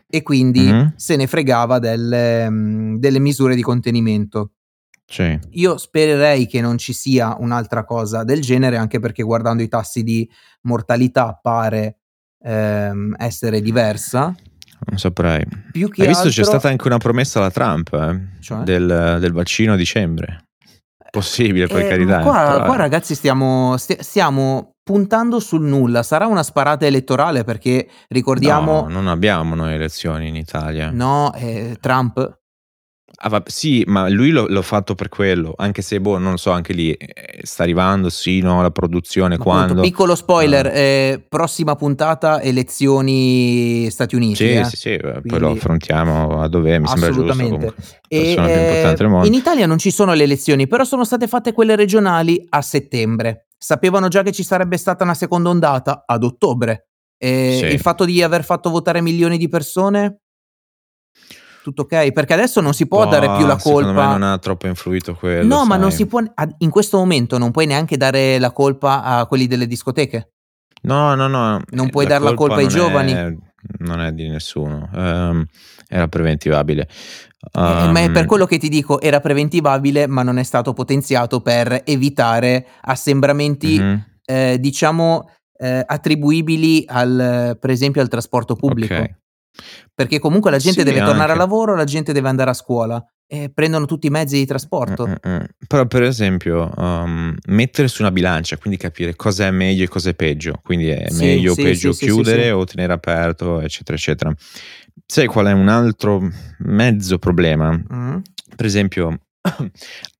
e 0.09 0.23
quindi 0.23 0.61
Mhm. 0.71 0.93
se 0.95 1.15
ne 1.15 1.27
fregava 1.27 1.79
delle, 1.79 2.49
mm, 2.49 2.95
delle 2.97 3.19
misure 3.19 3.55
di 3.55 3.61
contenimento. 3.61 4.51
Sì. 5.09 5.39
Io 5.51 5.77
spererei 5.77 6.47
che 6.47 6.59
non 6.59 6.77
ci 6.77 6.91
sia 6.93 7.35
un'altra 7.39 7.85
cosa 7.85 8.23
del 8.23 8.41
genere, 8.41 8.75
anche 8.77 8.99
perché 8.99 9.23
guardando 9.23 9.63
i 9.63 9.67
tassi 9.69 10.03
di 10.03 10.29
mortalità 10.63 11.37
pare 11.41 11.97
ehm, 12.43 13.15
essere 13.17 13.61
diversa. 13.61 14.33
Non 14.89 14.99
saprei. 14.99 15.43
Più 15.71 15.89
che 15.89 16.01
Hai 16.03 16.07
visto 16.07 16.27
altro, 16.27 16.41
c'è 16.43 16.47
stata 16.47 16.69
anche 16.69 16.87
una 16.87 16.97
promessa 16.99 17.39
alla 17.39 17.49
Trump 17.51 17.91
eh, 17.93 18.39
Cioè? 18.41 18.63
del, 18.63 19.17
del 19.19 19.31
vaccino 19.31 19.73
a 19.73 19.75
dicembre. 19.75 20.43
Possibile, 21.09 21.67
per 21.67 21.85
Eh, 21.85 21.87
carità. 21.87 22.19
Qua, 22.19 22.51
però- 22.51 22.65
qua, 22.65 22.75
ragazzi, 22.75 23.15
stiamo, 23.15 23.75
sti- 23.77 23.97
stiamo 24.01 24.75
puntando 24.87 25.41
sul 25.41 25.63
nulla. 25.63 26.01
Sarà 26.01 26.27
una 26.27 26.43
sparata 26.43 26.85
elettorale 26.85 27.43
perché 27.43 27.89
ricordiamo. 28.07 28.83
No, 28.83 28.87
non 28.87 29.07
abbiamo 29.07 29.53
noi 29.53 29.73
elezioni 29.73 30.29
in 30.29 30.35
Italia. 30.37 30.91
No, 30.91 31.33
eh, 31.35 31.75
Trump. 31.81 32.39
Ah, 33.19 33.29
va- 33.29 33.41
sì, 33.47 33.83
ma 33.87 34.07
lui 34.09 34.29
lo- 34.29 34.45
l'ha 34.47 34.61
fatto 34.61 34.93
per 34.93 35.09
quello, 35.09 35.55
anche 35.57 35.81
se, 35.81 35.99
boh, 35.99 36.19
non 36.19 36.37
so, 36.37 36.51
anche 36.51 36.71
lì 36.73 36.91
eh, 36.91 37.39
sta 37.41 37.63
arrivando, 37.63 38.09
sì, 38.09 38.41
no, 38.41 38.61
la 38.61 38.69
produzione, 38.69 39.37
Ma 39.37 39.43
quando... 39.43 39.63
appunto, 39.73 39.81
piccolo 39.81 40.13
spoiler: 40.13 40.67
Ah. 40.67 40.71
eh, 40.77 41.25
prossima 41.27 41.75
puntata, 41.75 42.39
elezioni 42.41 43.89
Stati 43.89 44.15
Uniti. 44.15 44.35
Sì, 44.35 44.51
eh. 44.53 44.63
sì, 44.65 44.75
sì, 44.75 44.89
eh, 44.93 44.99
poi 44.99 45.21
Quindi- 45.21 45.39
lo 45.39 45.51
affrontiamo 45.51 46.41
a 46.41 46.47
dove 46.47 46.79
mi 46.79 46.87
sembra 46.87 47.09
giusto. 47.11 47.33
Comunque. 47.35 47.73
E, 48.07 48.33
eh, 48.37 48.95
in 49.25 49.33
Italia 49.33 49.65
non 49.65 49.77
ci 49.77 49.91
sono 49.91 50.13
le 50.13 50.23
elezioni, 50.23 50.67
però 50.67 50.83
sono 50.83 51.03
state 51.03 51.27
fatte 51.27 51.53
quelle 51.53 51.75
regionali 51.75 52.45
a 52.49 52.61
settembre. 52.61 53.47
Sapevano 53.57 54.07
già 54.07 54.21
che 54.21 54.31
ci 54.31 54.43
sarebbe 54.43 54.77
stata 54.77 55.03
una 55.03 55.15
seconda 55.15 55.49
ondata 55.49 56.03
ad 56.05 56.23
ottobre. 56.23 56.89
E 57.17 57.57
Sì. 57.59 57.65
il 57.73 57.79
fatto 57.79 58.05
di 58.05 58.21
aver 58.21 58.43
fatto 58.43 58.69
votare 58.69 59.01
milioni 59.01 59.37
di 59.39 59.49
persone, 59.49 60.19
tutto 61.67 61.81
ok? 61.81 62.11
Perché 62.13 62.33
adesso 62.33 62.61
non 62.61 62.73
si 62.73 62.87
può 62.87 63.03
Boh, 63.03 63.09
dare 63.09 63.29
più 63.35 63.45
la 63.45 63.57
Secondo 63.59 63.89
me 63.89 63.95
colpa. 63.95 64.11
non 64.11 64.23
ha 64.23 64.37
troppo 64.37 64.67
influito 64.67 65.15
quello. 65.15 65.45
No, 65.45 65.65
ma 65.65 65.73
sai. 65.73 65.79
non 65.79 65.91
si 65.91 66.05
può. 66.05 66.21
In 66.59 66.69
questo 66.69 66.97
momento 66.97 67.37
non 67.37 67.51
puoi 67.51 67.65
neanche 67.65 67.97
dare 67.97 68.39
la 68.39 68.51
colpa 68.51 69.03
a 69.03 69.25
quelli 69.25 69.47
delle 69.47 69.67
discoteche. 69.67 70.31
No, 70.83 71.15
no, 71.15 71.27
no. 71.27 71.61
Non 71.71 71.87
eh, 71.87 71.89
puoi 71.89 72.05
dare 72.05 72.23
la 72.23 72.33
colpa 72.33 72.55
ai 72.55 72.67
giovani. 72.69 73.11
È, 73.11 73.35
non 73.79 73.99
è 73.99 74.13
di 74.13 74.29
nessuno. 74.29 74.89
Ehm, 74.95 75.45
era 75.89 76.07
preventivabile. 76.07 76.87
Eh, 77.53 77.59
ma 77.59 77.99
è 77.99 78.09
per 78.11 78.21
Ehm, 78.21 78.25
quello 78.27 78.45
che 78.45 78.57
ti 78.57 78.69
dico, 78.69 79.01
era 79.01 79.19
preventivabile, 79.19 80.07
ma 80.07 80.23
non 80.23 80.37
è 80.37 80.43
stato 80.43 80.71
potenziato 80.73 81.41
per 81.41 81.81
evitare 81.85 82.65
assembramenti 82.81 83.79
mhm, 83.79 84.05
eh, 84.25 84.57
diciamo, 84.59 85.29
eh, 85.57 85.83
attribuibili 85.85 86.85
al, 86.87 87.57
per 87.59 87.69
esempio, 87.69 88.01
al 88.01 88.07
trasporto 88.07 88.55
pubblico. 88.55 88.93
ok. 88.93 89.15
Perché 89.93 90.19
comunque 90.19 90.51
la 90.51 90.57
gente 90.57 90.79
Sì, 90.79 90.85
deve 90.85 90.99
tornare 90.99 91.19
a 91.31 91.33
anche. 91.33 91.37
lavoro, 91.37 91.75
la 91.75 91.83
gente 91.83 92.13
deve 92.13 92.29
andare 92.29 92.49
a 92.51 92.53
scuola 92.53 93.03
e 93.29 93.51
prendono 93.53 93.85
tutti 93.85 94.07
i 94.07 94.09
mezzi 94.09 94.37
di 94.37 94.45
trasporto. 94.45 95.07
Mm, 95.07 95.11
mm, 95.11 95.33
mm. 95.35 95.39
Però 95.67 95.85
per 95.85 96.03
esempio, 96.03 96.71
um, 96.77 97.35
mettere 97.47 97.87
su 97.87 98.01
una 98.01 98.11
bilancia, 98.11 98.57
quindi 98.57 98.77
capire 98.79 99.15
cosa 99.15 99.47
è 99.47 99.51
meglio 99.51 99.83
e 99.83 99.87
cosa 99.87 100.09
è 100.11 100.13
peggio. 100.13 100.59
Quindi 100.63 100.87
è 100.89 101.09
Sì, 101.09 101.25
meglio 101.25 101.51
o 101.51 101.55
sì, 101.55 101.63
peggio 101.63 101.91
chiudere 101.91 102.51
o 102.51 102.63
tenere 102.63 102.93
aperto, 102.93 103.59
eccetera, 103.59 103.97
eccetera. 103.97 104.33
Sai 105.05 105.27
qual 105.27 105.47
è 105.47 105.51
un 105.51 105.67
altro 105.67 106.21
mezzo 106.59 107.17
problema? 107.17 107.71
Mm. 107.71 108.17
Per 108.55 108.65
esempio, 108.65 109.19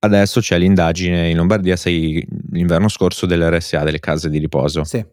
adesso 0.00 0.40
c'è 0.40 0.58
l'indagine 0.58 1.30
in 1.30 1.36
Lombardia, 1.36 1.76
sai, 1.76 2.26
l'inverno 2.50 2.88
scorso 2.88 3.26
dell'RSA, 3.26 3.84
delle 3.84 4.00
case 4.00 4.28
di 4.28 4.38
riposo. 4.38 4.84
Sì. 4.84 5.04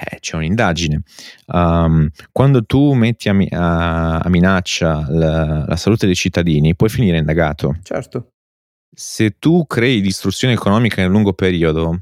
Eh, 0.00 0.18
c'è 0.20 0.36
un'indagine. 0.36 1.02
Um, 1.46 2.08
quando 2.30 2.64
tu 2.64 2.92
metti 2.92 3.28
a, 3.28 3.32
mi- 3.32 3.48
a- 3.50 4.18
a 4.18 4.28
minaccia 4.28 5.04
la, 5.08 5.64
la 5.66 5.76
salute 5.76 6.06
dei 6.06 6.14
cittadini, 6.14 6.76
puoi 6.76 6.88
finire 6.88 7.18
indagato. 7.18 7.78
Certo. 7.82 8.28
Se 8.94 9.36
tu 9.40 9.66
crei 9.66 10.00
distruzione 10.00 10.54
economica 10.54 11.00
nel 11.02 11.10
lungo 11.10 11.32
periodo, 11.32 11.98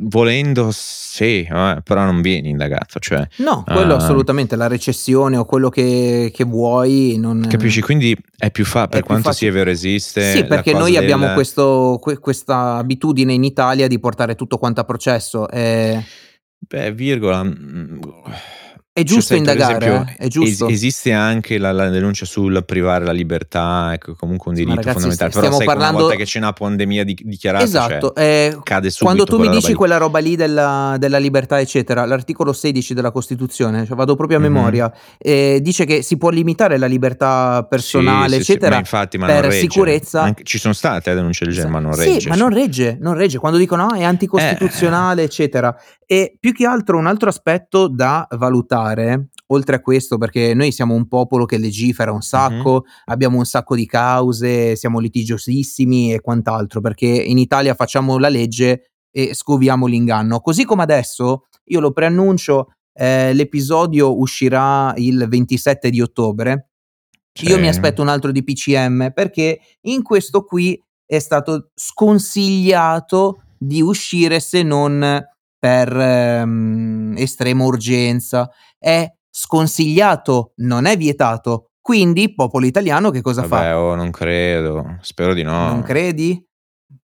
volendo, 0.00 0.70
sì, 0.72 1.42
eh, 1.42 1.80
però 1.84 2.04
non 2.04 2.20
vieni 2.20 2.48
indagato. 2.50 2.98
Cioè, 2.98 3.26
No, 3.38 3.62
quello 3.64 3.94
Ah. 3.94 3.96
assolutamente, 3.98 4.56
la 4.56 4.66
recessione 4.66 5.36
o 5.36 5.44
quello 5.44 5.68
che, 5.68 6.30
che 6.34 6.44
vuoi 6.44 7.16
non... 7.18 7.46
capisci? 7.48 7.80
Quindi 7.80 8.16
è 8.36 8.50
più 8.50 8.64
fa- 8.64 8.88
per 8.88 9.02
quanto 9.02 9.30
facile. 9.30 9.50
sia 9.50 9.58
vero 9.58 9.70
esiste. 9.70 10.32
Sì, 10.32 10.44
perché 10.44 10.72
noi 10.72 10.96
abbiamo 10.96 11.26
del- 11.26 11.34
questo, 11.34 11.98
que- 12.00 12.18
questa 12.18 12.74
abitudine 12.76 13.32
in 13.32 13.44
Italia 13.44 13.86
di 13.86 13.98
portare 14.00 14.34
tutto 14.34 14.58
quanto 14.58 14.80
a 14.80 14.84
processo. 14.84 15.48
È, 15.48 16.02
Beh, 16.70 16.90
virgola. 16.92 17.42
mm, 17.44 18.00
è 18.96 19.02
giusto 19.02 19.34
cioè, 19.34 19.44
sai, 19.44 19.44
per 19.44 19.54
indagare, 19.54 19.86
esempio, 19.86 20.12
eh? 20.12 20.16
è 20.24 20.28
giusto. 20.28 20.66
es- 20.68 20.72
esiste 20.72 21.10
anche 21.12 21.58
la, 21.58 21.72
la 21.72 21.88
denuncia 21.88 22.24
sul 22.24 22.62
privare 22.64 23.04
la 23.04 23.10
libertà, 23.10 23.90
ecco, 23.92 24.14
comunque 24.14 24.52
un 24.52 24.56
Sì, 24.56 24.62
ma 24.62 24.68
diritto 24.74 24.86
ragazzi, 24.92 25.08
fondamentale. 25.08 25.30
Però 25.30 25.40
stiamo 25.42 25.56
sai, 25.56 25.66
parlando- 25.66 25.96
una 25.96 26.02
volta 26.06 26.16
che 26.16 26.24
c'è 26.24 26.38
una 26.38 26.52
pandemia 26.52 27.02
di- 27.04 27.18
dichiarata, 27.24 27.64
esatto, 27.64 28.12
cioè, 28.14 28.24
eh, 28.24 28.58
cade 28.62 28.90
subito 28.90 29.04
quando 29.04 29.24
tu 29.24 29.38
mi 29.40 29.48
dici 29.52 29.70
lì. 29.70 29.74
quella 29.74 29.96
roba 29.96 30.20
lì 30.20 30.36
della, 30.36 30.94
della 30.96 31.18
libertà, 31.18 31.58
eccetera, 31.58 32.04
l'articolo 32.04 32.52
16 32.52 32.94
della 32.94 33.10
Costituzione, 33.10 33.84
cioè 33.84 33.96
vado 33.96 34.14
proprio 34.14 34.38
a 34.38 34.40
Mhm. 34.40 34.52
memoria, 34.52 34.92
eh, 35.18 35.58
dice 35.60 35.84
che 35.86 36.02
si 36.02 36.16
può 36.16 36.28
limitare 36.30 36.78
la 36.78 36.86
libertà 36.86 37.66
personale, 37.68 38.28
Sì, 38.28 38.38
sì, 38.38 38.44
sì, 38.44 38.50
eccetera, 38.52 38.74
ma 38.74 38.78
infatti, 38.78 39.18
ma 39.18 39.26
per 39.26 39.52
sicurezza. 39.54 40.22
Anche- 40.22 40.44
ci 40.44 40.58
sono 40.58 40.72
state 40.72 41.10
eh, 41.10 41.14
denunce 41.16 41.44
del 41.44 41.52
genere, 41.54 41.72
ma 41.72 41.80
non 41.80 41.94
Sì, 41.94 42.04
regge. 42.12 42.28
ma 42.28 42.36
cioè. 42.36 42.44
non 42.48 42.54
regge, 42.54 42.96
non 43.00 43.14
regge. 43.14 43.38
Quando 43.38 43.58
dicono 43.58 43.86
ah, 43.86 43.96
è 43.96 44.04
anticostituzionale, 44.04 45.22
Eh. 45.22 45.24
eccetera. 45.24 45.76
E 46.06 46.36
più 46.38 46.52
che 46.52 46.64
altro 46.64 46.96
un 46.96 47.06
altro 47.08 47.28
aspetto 47.28 47.88
da 47.88 48.28
valutare, 48.36 48.82
oltre 49.48 49.76
a 49.76 49.80
questo, 49.80 50.18
perché 50.18 50.54
noi 50.54 50.72
siamo 50.72 50.94
un 50.94 51.06
popolo 51.08 51.44
che 51.44 51.58
legifera 51.58 52.12
un 52.12 52.22
sacco, 52.22 52.84
abbiamo 53.06 53.38
un 53.38 53.44
sacco 53.44 53.74
di 53.74 53.86
cause, 53.86 54.76
siamo 54.76 54.98
litigiosissimi 54.98 56.12
e 56.12 56.20
quant'altro, 56.20 56.80
perché 56.80 57.06
in 57.06 57.38
Italia 57.38 57.74
facciamo 57.74 58.18
la 58.18 58.28
legge 58.28 58.90
e 59.10 59.34
scoviamo 59.34 59.86
l'inganno. 59.86 60.40
Così 60.40 60.64
come 60.64 60.82
adesso, 60.82 61.46
io 61.66 61.80
lo 61.80 61.92
preannuncio, 61.92 62.72
eh, 62.92 63.32
l'episodio 63.32 64.18
uscirà 64.18 64.92
il 64.96 65.26
27 65.28 65.90
di 65.90 66.00
ottobre. 66.00 66.68
Io 67.42 67.54
Sì. 67.56 67.60
mi 67.60 67.68
aspetto 67.68 68.00
un 68.02 68.08
altro 68.08 68.30
di 68.30 68.44
PCM 68.44 69.10
perché 69.12 69.58
in 69.82 70.02
questo 70.02 70.44
qui 70.44 70.80
è 71.04 71.18
stato 71.18 71.70
sconsigliato 71.74 73.42
di 73.58 73.82
uscire 73.82 74.40
se 74.40 74.62
non 74.62 75.20
per 75.64 75.96
ehm, 75.96 77.14
estrema 77.16 77.64
urgenza. 77.64 78.50
È 78.78 79.10
sconsigliato, 79.30 80.52
non 80.56 80.84
è 80.84 80.94
vietato. 80.98 81.70
Quindi, 81.80 82.34
popolo 82.34 82.66
italiano, 82.66 83.08
che 83.10 83.22
cosa 83.22 83.46
Vabbè, 83.46 83.64
fa? 83.70 83.80
oh, 83.80 83.94
non 83.94 84.10
credo. 84.10 84.98
Spero 85.00 85.32
di 85.32 85.42
no. 85.42 85.68
Non 85.68 85.82
credi? 85.82 86.38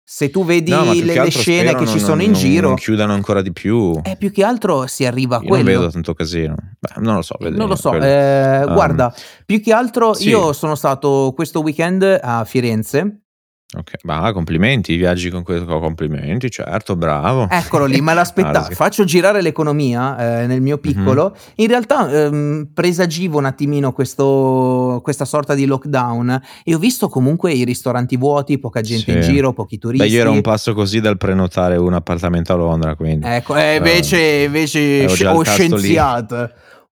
Se 0.04 0.28
tu 0.28 0.44
vedi 0.44 0.70
No, 0.72 0.92
le, 0.92 1.00
che 1.12 1.22
le 1.22 1.30
scene 1.30 1.70
che 1.70 1.84
non- 1.84 1.86
ci 1.86 1.98
sono 2.00 2.16
non- 2.16 2.24
in 2.24 2.30
non- 2.32 2.40
giro, 2.40 2.66
Non 2.68 2.76
chiudano 2.76 3.12
ancora 3.14 3.40
di 3.40 3.52
più. 3.52 3.98
eh, 4.02 4.16
più 4.18 4.30
che 4.30 4.44
altro 4.44 4.86
si 4.86 5.06
arriva 5.06 5.36
a 5.36 5.38
Io 5.42 5.48
non 5.54 5.62
quello. 5.62 5.78
vedo 5.80 5.90
tanto 5.92 6.12
casino. 6.12 6.54
Beh, 6.78 7.00
non 7.00 7.14
lo 7.14 7.22
so. 7.22 7.36
Non 7.40 7.66
lo 7.68 7.76
so, 7.76 7.94
eh, 7.94 8.62
Um, 8.64 8.72
guarda, 8.74 9.14
più 9.46 9.62
che 9.62 9.72
altro 9.72 10.12
sì. 10.12 10.28
io 10.28 10.52
sono 10.52 10.74
stato 10.74 11.32
questo 11.34 11.60
weekend 11.60 12.18
a 12.20 12.44
Firenze. 12.44 13.22
Ok, 13.72 13.98
ma 14.02 14.32
complimenti, 14.32 14.96
viaggi 14.96 15.30
con 15.30 15.44
questo, 15.44 15.78
complimenti, 15.78 16.50
certo, 16.50 16.96
bravo. 16.96 17.46
Eccolo 17.48 17.84
lì, 17.84 18.00
me 18.00 18.14
l'aspettavo. 18.14 18.70
Faccio 18.74 19.04
girare 19.04 19.42
l'economia 19.42 20.40
eh, 20.42 20.46
nel 20.48 20.60
mio 20.60 20.78
piccolo. 20.78 21.36
In 21.56 21.68
realtà 21.68 22.10
ehm, 22.10 22.70
presagivo 22.74 23.38
un 23.38 23.44
attimino 23.44 23.92
questo, 23.92 24.98
questa 25.04 25.24
sorta 25.24 25.54
di 25.54 25.66
lockdown 25.66 26.42
e 26.64 26.74
ho 26.74 26.78
visto 26.78 27.08
comunque 27.08 27.52
i 27.52 27.62
ristoranti 27.62 28.16
vuoti, 28.16 28.58
poca 28.58 28.80
gente 28.80 29.12
in 29.12 29.22
Sì. 29.22 29.30
giro, 29.34 29.52
pochi 29.52 29.78
turisti. 29.78 30.04
Beh, 30.04 30.12
io 30.12 30.20
ero 30.20 30.32
un 30.32 30.40
passo 30.40 30.74
così 30.74 30.98
dal 31.00 31.16
prenotare 31.16 31.76
un 31.76 31.92
appartamento 31.92 32.52
a 32.52 32.56
Londra, 32.56 32.96
quindi. 32.96 33.24
Ecco, 33.28 33.54
eh, 33.54 33.76
invece, 33.76 34.18
invece 34.46 35.06
sci- 35.06 35.22
il 35.22 35.28
ho 35.28 35.42
tasto 35.44 35.76
lì. 35.76 35.96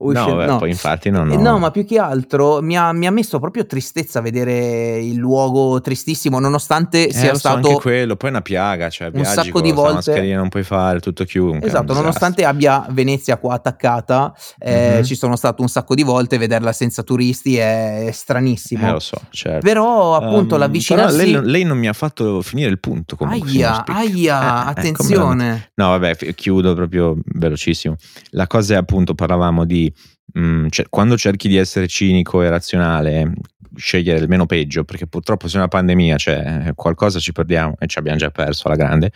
Ho 0.01 0.13
no, 0.13 0.37
beh, 0.37 0.47
no. 0.47 0.59
poi 0.59 0.71
infatti 0.71 1.11
non 1.11 1.29
Eh, 1.33 1.35
ho. 1.35 1.41
No, 1.41 1.59
ma 1.59 1.73
più 1.73 1.85
che 1.85 1.99
altro 1.99 2.63
mi 2.63 2.77
ha, 2.79 2.93
mi 2.93 3.09
ha 3.09 3.11
messo 3.11 3.41
proprio 3.41 3.67
tristezza 3.67 4.21
vedere 4.21 4.99
il 5.01 5.17
luogo 5.17 5.81
tristissimo, 5.81 6.39
nonostante 6.39 7.09
Eh, 7.09 7.13
sia 7.13 7.33
so, 7.33 7.39
stato 7.39 7.69
anche 7.69 7.81
quello, 7.81 8.15
poi 8.15 8.29
è 8.29 8.33
una 8.33 8.41
piaga, 8.43 8.91
cioè 8.91 9.11
un 9.13 9.25
sacco 9.25 9.61
di 9.61 9.71
la 9.71 9.75
volte- 9.75 9.95
mascherina 10.13 10.37
non 10.39 10.51
puoi 10.51 10.63
fare, 10.63 11.01
tutto 11.01 11.25
chiunque. 11.25 11.67
Esatto, 11.67 11.95
nonostante 11.95 12.45
abbia 12.45 12.87
Venezia 12.91 13.39
qua 13.39 13.55
attaccata, 13.55 14.33
eh, 14.61 14.99
Mhm. 14.99 15.03
ci 15.03 15.17
sono 15.17 15.35
stato 15.35 15.63
un 15.63 15.69
sacco 15.69 15.97
di 15.97 16.05
volte, 16.05 16.39
vederla 16.39 16.73
senza 16.73 17.03
turisti 17.03 17.57
è, 17.57 18.11
stranissimo. 18.13 18.87
Eh, 18.87 18.93
lo 18.93 19.01
so, 19.01 19.21
certo. 19.31 19.67
Però 19.67 20.15
appunto 20.15 20.55
Um, 20.55 20.61
l'avvicinarsi... 20.61 21.17
però 21.17 21.25
lei, 21.27 21.33
non- 21.35 21.45
lei 21.45 21.65
non 21.65 21.77
mi 21.77 21.89
ha 21.89 21.93
fatto 21.93 22.41
finire 22.43 22.71
il 22.71 22.79
punto 22.79 23.17
comunque. 23.17 23.49
Aia, 23.51 23.85
aia, 23.85 24.05
Eh, 24.07 24.67
eh, 24.67 24.71
attenzione. 24.71 25.71
No, 25.75 25.89
vabbè, 25.89 26.35
chiudo 26.35 26.75
proprio 26.75 27.17
velocissimo. 27.25 27.97
La 28.31 28.47
cosa 28.47 28.75
è 28.75 28.77
appunto, 28.77 29.15
parlavamo 29.17 29.65
di 29.65 29.88
mm, 30.37 30.67
cioè, 30.71 30.87
quando 30.89 31.17
cerchi 31.17 31.49
di 31.49 31.57
essere 31.57 31.87
cinico 31.87 32.43
e 32.43 32.49
razionale, 32.51 33.33
scegliere 33.75 34.19
il 34.19 34.29
meno 34.29 34.47
peggio, 34.47 34.85
perché 34.85 35.07
purtroppo 35.07 35.49
se 35.49 35.57
una 35.57 35.69
pandemia, 35.69 36.17
cioè 36.17 36.67
eh, 36.69 36.75
qualcosa 36.75 37.19
ci 37.19 37.33
perdiamo 37.33 37.77
e 37.79 37.87
ci 37.87 37.99
abbiamo 37.99 38.19
già 38.19 38.31
perso 38.31 38.67
alla 38.67 38.77
grande, 38.77 39.13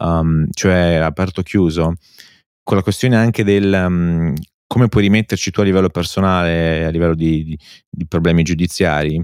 um, 0.00 0.46
cioè 0.52 0.94
aperto 0.94 1.42
chiuso, 1.42 1.94
con 2.62 2.76
la 2.76 2.82
questione 2.82 3.16
anche 3.16 3.44
del 3.44 3.72
um, 3.72 4.34
come 4.66 4.88
puoi 4.88 5.04
rimetterci 5.04 5.50
tu 5.50 5.60
a 5.60 5.64
livello 5.64 5.90
personale, 5.90 6.84
a 6.84 6.88
livello 6.88 7.14
di, 7.14 7.44
di- 7.44 7.58
di 7.88 8.06
problemi 8.06 8.42
giudiziari, 8.42 9.22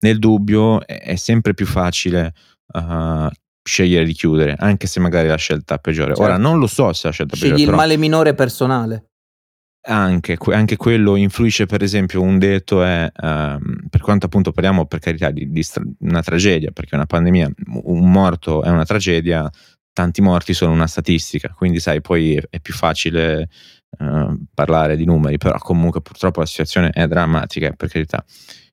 nel 0.00 0.18
dubbio 0.18 0.84
è, 0.86 1.00
è 1.00 1.16
sempre 1.16 1.54
più 1.54 1.66
facile 1.66 2.32
uh, 2.74 3.28
scegliere 3.62 4.04
di 4.04 4.12
chiudere, 4.12 4.54
anche 4.58 4.86
se 4.86 5.00
magari 5.00 5.26
è 5.26 5.30
la 5.30 5.36
scelta 5.36 5.78
peggiore. 5.78 6.12
Ora 6.12 6.34
Certo. 6.34 6.42
non 6.42 6.58
lo 6.58 6.66
so 6.66 6.92
se 6.92 7.02
è 7.02 7.06
la 7.06 7.12
scelta 7.12 7.34
Scegli 7.34 7.48
peggiore, 7.50 7.62
il 7.62 7.70
però 7.70 7.82
male 7.82 7.96
minore 7.96 8.34
personale. 8.34 9.10
Anche, 9.86 10.36
anche 10.52 10.76
quello 10.76 11.16
influisce, 11.16 11.66
per 11.66 11.82
esempio, 11.82 12.20
un 12.20 12.38
detto 12.38 12.82
è, 12.82 13.10
ehm, 13.14 13.86
per 13.88 14.00
quanto 14.00 14.26
appunto 14.26 14.52
parliamo 14.52 14.86
per 14.86 14.98
carità 14.98 15.30
di, 15.30 15.50
di 15.50 15.62
stra- 15.62 15.84
una 16.00 16.22
tragedia, 16.22 16.70
perché 16.72 16.94
una 16.94 17.06
pandemia, 17.06 17.50
un 17.84 18.10
morto 18.10 18.62
è 18.62 18.68
una 18.68 18.84
tragedia, 18.84 19.50
tanti 19.92 20.20
morti 20.20 20.54
sono 20.54 20.72
una 20.72 20.86
statistica, 20.86 21.54
quindi 21.56 21.80
sai, 21.80 22.00
poi 22.00 22.34
è, 22.36 22.42
è 22.50 22.60
più 22.60 22.74
facile 22.74 23.48
eh, 23.98 24.36
parlare 24.52 24.96
di 24.96 25.04
numeri, 25.04 25.38
però 25.38 25.56
comunque 25.58 26.02
purtroppo 26.02 26.40
la 26.40 26.46
situazione 26.46 26.90
è 26.90 27.06
drammatica, 27.06 27.70
per 27.70 27.88
carità. 27.88 28.24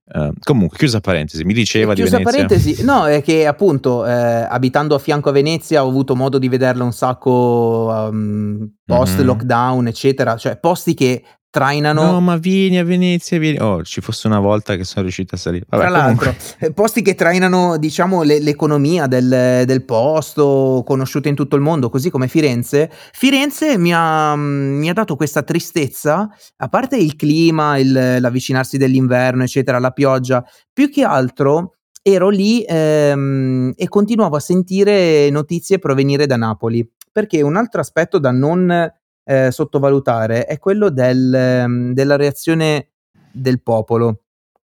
Eh, 0.06 0.32
comunque, 0.44 0.78
chiusa 0.78 1.00
parentesi, 1.00 1.44
mi 1.46 1.54
diceva 1.54 1.94
Chiusa 1.94 2.18
di 2.18 2.24
Venezia. 2.24 2.46
parentesi, 2.48 2.84
no, 2.84 3.06
è 3.08 3.22
che 3.24 3.48
appunto 3.48 4.06
eh, 4.06 4.12
abitando 4.12 4.96
a 4.96 5.00
fianco 5.00 5.30
a 5.30 5.32
Venezia 5.32 5.84
ho 5.86 5.88
avuto 5.88 6.16
modo 6.16 6.38
di 6.40 6.50
vederla 6.50 6.84
un 6.84 6.92
sacco 6.92 7.88
um, 8.10 8.70
post 8.86 9.20
Mhm. 9.20 9.26
lockdown, 9.26 9.88
eccetera, 9.88 10.36
cioè 10.36 10.58
posti 10.58 10.94
che 10.94 11.24
trainano 11.54 12.14
No, 12.14 12.20
ma 12.20 12.36
vieni 12.38 12.80
a 12.80 12.84
Venezia, 12.84 13.38
vieni. 13.38 13.60
Oh, 13.60 13.84
ci 13.84 14.02
fosse 14.02 14.26
una 14.26 14.40
volta 14.40 14.76
che 14.76 14.84
sono 14.84 15.04
riuscito 15.04 15.36
a 15.36 15.38
salire. 15.38 15.66
Vabbè, 15.70 15.84
Tra 15.84 15.92
l'altro, 15.92 16.34
comunque. 16.34 16.68
eh, 16.68 16.74
posti 16.74 17.04
che 17.04 17.14
trainano, 17.14 17.78
diciamo, 17.78 18.24
le- 18.24 18.40
l'economia 18.40 19.06
del, 19.06 19.62
del 19.64 19.86
posto, 19.86 20.82
conosciute 20.84 21.30
in 21.30 21.36
tutto 21.36 21.56
il 21.56 21.62
mondo, 21.62 21.90
così 21.92 22.10
come 22.10 22.28
Firenze. 22.28 22.90
Firenze 23.12 23.78
mi 23.78 23.94
ha, 23.94 24.36
mm, 24.36 24.80
mi 24.80 24.90
ha 24.90 24.94
dato 24.94 25.16
questa 25.16 25.44
tristezza, 25.44 26.28
a 26.58 26.68
parte 26.70 26.98
il 26.98 27.16
clima, 27.16 27.78
il- 27.78 28.18
l'avvicinarsi 28.20 28.78
dell'inverno, 28.78 29.44
eccetera, 29.44 29.78
la 29.78 29.92
pioggia, 29.92 30.44
più 30.74 30.90
che 30.90 31.04
altro 31.04 31.76
ero 32.02 32.30
lì 32.30 32.66
ehm, 32.68 33.74
e 33.76 33.88
continuavo 33.88 34.36
a 34.36 34.40
sentire 34.40 35.30
notizie 35.30 35.78
provenire 35.78 36.26
da 36.26 36.36
Napoli, 36.36 36.84
perché 37.12 37.44
un 37.44 37.56
altro 37.58 37.80
aspetto 37.80 38.18
da 38.18 38.32
non 38.32 38.92
eh, 39.26 39.52
sottovalutare 39.52 40.46
è 40.46 40.58
quello 40.60 40.90
del, 40.90 41.34
ehm, 41.34 41.94
della 41.94 42.16
reazione 42.16 42.90
del 43.32 43.62
popolo. 43.62 44.20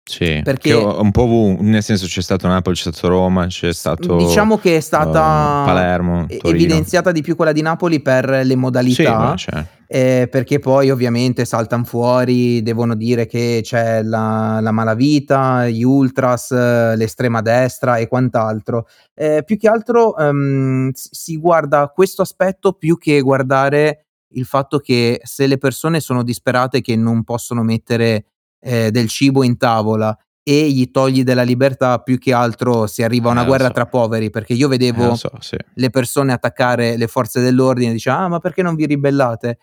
Sì, 0.08 0.40
Perché- 0.42 0.72
un 0.72 1.10
po' 1.10 1.24
ovunque, 1.24 1.66
nel 1.66 1.82
senso 1.82 2.06
c'è 2.06 2.22
stato 2.22 2.46
Napoli, 2.48 2.74
c'è 2.74 2.90
stato 2.90 3.08
Roma, 3.08 3.46
c'è 3.46 3.74
stato 3.74 4.16
Diciamo 4.16 4.56
che 4.56 4.76
è 4.76 4.80
stata 4.80 5.62
eh, 5.62 5.66
Palermo, 5.66 6.24
e- 6.28 6.38
Torino. 6.38 6.56
evidenziata 6.64 7.12
di 7.12 7.20
più 7.20 7.36
quella 7.36 7.52
di 7.52 7.60
Napoli 7.60 8.00
per 8.00 8.26
le 8.26 8.44
Sì, 8.46 8.54
modalità. 8.54 9.34
c'è. 9.36 9.66
Eh, 9.86 10.28
perché 10.30 10.60
poi 10.60 10.88
ovviamente 10.90 11.44
saltano 11.44 11.84
fuori, 11.84 12.62
devono 12.62 12.94
dire 12.94 13.26
che 13.26 13.60
c'è 13.62 14.02
la, 14.02 14.60
la 14.62 14.70
malavita, 14.72 15.68
gli 15.68 15.82
ultras, 15.82 16.52
eh, 16.52 16.96
l'estrema 16.96 17.42
destra 17.42 17.96
e 17.98 18.08
quant'altro. 18.08 18.86
Eh, 19.14 19.42
più 19.44 19.58
che 19.58 19.68
altro 19.68 20.14
s- 20.94 21.08
si 21.12 21.36
guarda 21.38 21.88
questo 21.94 22.22
aspetto 22.22 22.72
più 22.72 22.96
che 22.96 23.20
guardare 23.20 24.06
il 24.34 24.44
fatto 24.44 24.78
che 24.78 25.20
se 25.24 25.46
le 25.46 25.58
persone 25.58 26.00
sono 26.00 26.22
disperate 26.22 26.80
che 26.80 26.96
non 26.96 27.24
possono 27.24 27.62
mettere 27.62 28.26
eh, 28.60 28.90
del 28.90 29.08
cibo 29.08 29.42
in 29.42 29.56
tavola 29.56 30.16
e 30.42 30.70
gli 30.70 30.90
togli 30.90 31.24
della 31.24 31.42
libertà, 31.42 31.98
più 31.98 32.18
che 32.18 32.32
altro 32.32 32.86
si 32.86 33.02
arriva 33.02 33.28
a 33.28 33.32
una 33.32 33.42
Eh, 33.42 33.46
guerra 33.46 33.66
so. 33.66 33.72
tra 33.72 33.86
poveri, 33.86 34.30
perché 34.30 34.54
io 34.54 34.66
Eh, 34.66 34.70
vedevo 34.70 35.06
lo 35.08 35.14
so, 35.14 35.30
sì. 35.40 35.56
le 35.74 35.90
persone 35.90 36.32
attaccare 36.32 36.96
le 36.96 37.06
forze 37.06 37.40
dell'ordine, 37.40 37.92
dice 37.92 38.10
ah 38.10 38.28
ma 38.28 38.38
perché 38.38 38.62
non 38.62 38.74
vi 38.74 38.86
ribellate? 38.86 39.58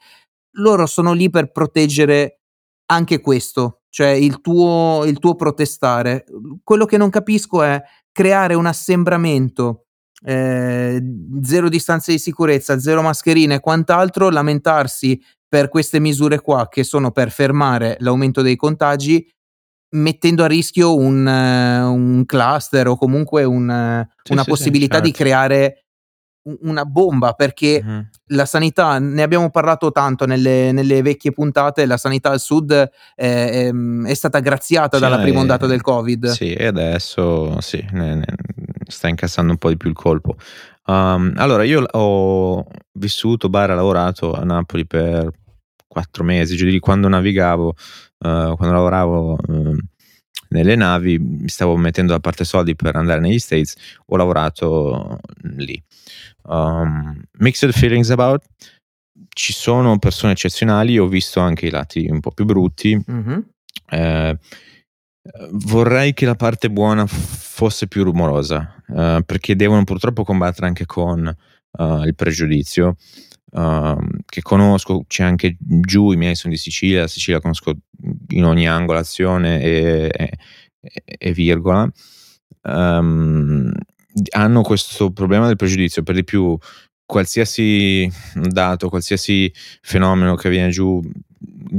Loro 0.57 0.85
sono 0.85 1.13
lì 1.13 1.29
per 1.29 1.51
proteggere 1.51 2.39
anche 2.91 3.19
questo, 3.19 3.81
cioè 3.89 4.09
il 4.09 4.41
tuo, 4.41 5.03
il 5.05 5.17
tuo 5.17 5.35
protestare. 5.35 6.23
Quello 6.63 6.85
che 6.85 6.97
non 6.97 7.09
capisco 7.09 7.63
è 7.63 7.81
creare 8.11 8.53
un 8.53 8.67
assembramento, 8.67 9.84
eh, 10.25 11.01
zero 11.43 11.69
distanze 11.69 12.11
di 12.11 12.19
sicurezza, 12.19 12.79
zero 12.79 13.01
mascherine 13.01 13.55
e 13.55 13.59
quant'altro, 13.59 14.29
lamentarsi 14.29 15.21
per 15.47 15.69
queste 15.69 15.99
misure 15.99 16.39
qua 16.41 16.67
che 16.67 16.83
sono 16.83 17.11
per 17.11 17.31
fermare 17.31 17.95
l'aumento 17.99 18.41
dei 18.41 18.55
contagi 18.55 19.25
mettendo 19.95 20.43
a 20.43 20.47
rischio 20.47 20.95
un, 20.95 21.25
eh, 21.25 21.81
un 21.83 22.25
cluster 22.25 22.87
o 22.87 22.97
comunque 22.97 23.43
un, 23.45 23.69
eh, 23.69 24.09
Sì, 24.23 24.31
una 24.33 24.41
sì, 24.41 24.49
sì, 24.49 24.55
possibilità 24.55 24.99
di 24.99 25.09
certo. 25.13 25.23
creare 25.23 25.79
un- 26.49 26.57
una 26.61 26.83
bomba 26.85 27.33
perché 27.33 27.81
Mhm. 27.81 28.09
la 28.29 28.45
sanità, 28.45 28.99
ne 28.99 29.21
abbiamo 29.23 29.49
parlato 29.51 29.91
tanto 29.91 30.25
nelle, 30.25 30.71
nelle 30.73 31.01
vecchie 31.01 31.31
puntate, 31.31 31.85
la 31.85 31.97
sanità 31.97 32.31
al 32.31 32.39
sud 32.39 32.71
eh, 32.71 32.87
ehm, 33.67 34.05
è 34.07 34.13
stata 34.13 34.39
graziata 34.39 34.97
Sì, 34.97 35.03
dalla 35.03 35.19
prima 35.19 35.37
eh, 35.37 35.41
ondata 35.41 35.65
del 35.67 35.81
Covid. 35.81 36.27
Sì, 36.27 36.51
e 36.53 36.65
adesso 36.65 37.61
sì, 37.61 37.85
ne- 37.91 38.15
ne- 38.15 38.25
sta 38.87 39.07
incassando 39.07 39.51
un 39.51 39.57
po' 39.57 39.69
di 39.69 39.77
più 39.77 39.89
il 39.89 39.95
colpo. 39.95 40.35
Um, 40.87 41.33
allora, 41.37 41.63
io 41.63 41.81
ho 41.83 42.65
vissuto, 42.93 43.49
barra 43.49 43.73
lavorato 43.75 44.33
a 44.33 44.43
Napoli 44.43 44.85
per 44.85 45.31
quattro 45.87 46.23
mesi, 46.23 46.55
lì, 46.63 46.79
quando 46.79 47.07
navigavo, 47.07 47.71
eh, 47.71 48.53
quando 48.55 48.71
lavoravo 48.71 49.37
ehm, 49.47 49.79
nelle 50.49 50.75
navi, 50.75 51.17
mi 51.19 51.47
stavo 51.47 51.75
mettendo 51.77 52.11
da 52.13 52.19
parte 52.19 52.43
soldi 52.43 52.75
per 52.75 52.95
andare 52.95 53.19
negli 53.19 53.39
States, 53.39 53.75
ho 54.05 54.15
lavorato 54.17 55.19
lì. 55.55 55.81
Um, 56.43 57.21
mixed 57.39 57.71
feelings 57.71 58.09
about, 58.11 58.43
ci 59.29 59.53
sono 59.53 59.97
persone 59.97 60.33
eccezionali, 60.33 60.99
ho 60.99 61.07
visto 61.07 61.39
anche 61.39 61.65
i 61.67 61.69
lati 61.71 62.07
un 62.09 62.19
po' 62.19 62.31
più 62.31 62.45
brutti, 62.45 63.01
Mhm. 63.07 63.45
eh, 63.89 64.37
vorrei 65.51 66.13
che 66.13 66.25
la 66.25 66.35
parte 66.35 66.69
buona 66.69 67.05
fosse 67.07 67.87
più 67.87 68.03
rumorosa, 68.03 68.75
eh, 68.95 69.23
perché 69.25 69.55
devono 69.55 69.83
purtroppo 69.83 70.23
combattere 70.23 70.67
anche 70.67 70.85
con 70.85 71.27
eh, 71.27 72.01
il 72.05 72.15
pregiudizio. 72.15 72.95
ehm, 73.53 74.19
che 74.25 74.41
conosco, 74.41 75.05
c'è 75.07 75.23
anche 75.23 75.57
giù, 75.59 76.11
i 76.11 76.17
miei 76.17 76.35
sono 76.35 76.53
di 76.53 76.59
Sicilia, 76.59 77.01
la 77.01 77.07
Sicilia 77.07 77.39
conosco 77.39 77.73
in 78.29 78.43
ogni 78.45 78.67
angolazione 78.67 79.61
e, 79.61 80.11
e- 80.13 80.37
e 81.17 81.31
virgola. 81.33 81.89
Ehm, 82.63 83.71
hanno 84.31 84.61
questo 84.61 85.11
problema 85.11 85.47
del 85.47 85.55
pregiudizio, 85.57 86.03
per 86.03 86.15
di 86.15 86.23
più 86.23 86.57
qualsiasi 87.05 88.09
dato, 88.33 88.89
qualsiasi 88.89 89.51
fenomeno 89.81 90.35
che 90.35 90.49
viene 90.49 90.69
giù 90.69 91.01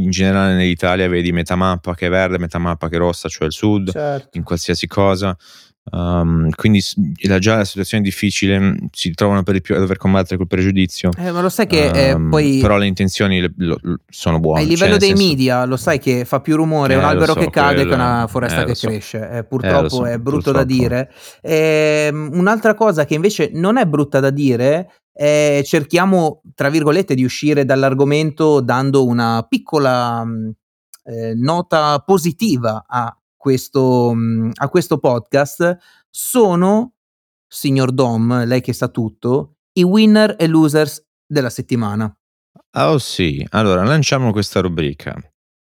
in 0.00 0.10
generale 0.10 0.54
nell'Italia 0.54 1.08
vedi 1.08 1.32
metà 1.32 1.56
mappa 1.56 1.94
che 1.94 2.06
è 2.06 2.10
verde, 2.10 2.38
metà 2.38 2.58
mappa 2.58 2.88
che 2.88 2.96
è 2.96 2.98
rossa, 2.98 3.28
cioè 3.28 3.46
il 3.46 3.52
sud, 3.52 3.90
Certo. 3.90 4.36
in 4.36 4.44
qualsiasi 4.44 4.86
cosa. 4.86 5.36
Um, 5.88 6.50
quindi 6.50 6.82
la- 7.28 7.38
già 7.38 7.56
la 7.58 7.64
situazione 7.64 8.02
è 8.02 8.06
difficile, 8.06 8.58
mh, 8.58 8.88
si 8.90 9.12
trovano 9.12 9.44
per 9.44 9.54
di 9.54 9.60
più 9.60 9.76
a 9.76 9.78
dover 9.78 9.96
combattere 9.98 10.34
quel 10.36 10.48
pregiudizio. 10.48 11.10
Eh, 11.16 11.30
ma 11.30 11.40
lo 11.40 11.48
sai 11.48 11.66
che 11.68 11.90
eh, 11.90 12.12
Um, 12.12 12.28
poi 12.30 12.58
però 12.60 12.76
le 12.76 12.86
intenzioni 12.86 13.40
le- 13.40 13.52
lo- 13.58 13.78
sono 14.08 14.40
buone. 14.40 14.60
a 14.60 14.62
cioè, 14.62 14.72
livello 14.72 14.90
nel 14.92 14.98
dei 14.98 15.08
senso- 15.10 15.22
media 15.26 15.64
lo 15.64 15.76
sai 15.76 15.98
che 16.00 16.24
fa 16.24 16.40
più 16.40 16.56
rumore 16.56 16.94
Eh, 16.94 16.96
un 16.96 17.04
albero 17.04 17.34
so, 17.34 17.38
che 17.38 17.50
cade 17.50 17.76
che 17.82 17.86
quello- 17.86 18.02
una 18.02 18.26
foresta 18.26 18.62
eh, 18.62 18.64
che 18.64 18.74
so. 18.74 18.88
cresce. 18.88 19.28
Eh, 19.30 19.36
Eh, 19.38 19.44
purtroppo 19.44 19.88
so, 19.88 20.06
è 20.06 20.18
brutto 20.18 20.50
da 20.50 20.64
purtroppo. 20.64 20.82
dire. 20.82 21.10
Ehm, 21.42 22.30
un'altra 22.32 22.74
cosa 22.74 23.04
che 23.04 23.14
invece 23.14 23.50
non 23.54 23.76
è 23.76 23.86
brutta 23.86 24.18
da 24.20 24.30
dire 24.30 24.90
è 25.12 25.62
cerchiamo, 25.64 26.42
tra 26.54 26.68
virgolette, 26.68 27.14
di 27.14 27.24
uscire 27.24 27.64
dall'argomento 27.64 28.60
dando 28.60 29.06
una 29.06 29.46
piccola 29.48 30.24
mh, 30.24 30.52
eh, 31.04 31.34
nota 31.36 32.02
positiva 32.04 32.84
a 32.86 33.16
questo, 33.46 34.12
mh, 34.12 34.50
a 34.54 34.68
questo 34.68 34.98
podcast. 34.98 35.76
Sono, 36.10 36.94
signor 37.46 37.92
Dom, 37.92 38.44
lei 38.44 38.60
che 38.60 38.72
sa 38.72 38.88
tutto, 38.88 39.58
i 39.74 39.84
winner 39.84 40.34
e 40.36 40.48
losers 40.48 41.00
della 41.24 41.48
settimana. 41.48 42.12
Ah, 42.70 42.90
oh 42.90 42.98
sì, 42.98 43.46
allora 43.50 43.84
lanciamo 43.84 44.32
questa 44.32 44.60
rubrica. 44.60 45.16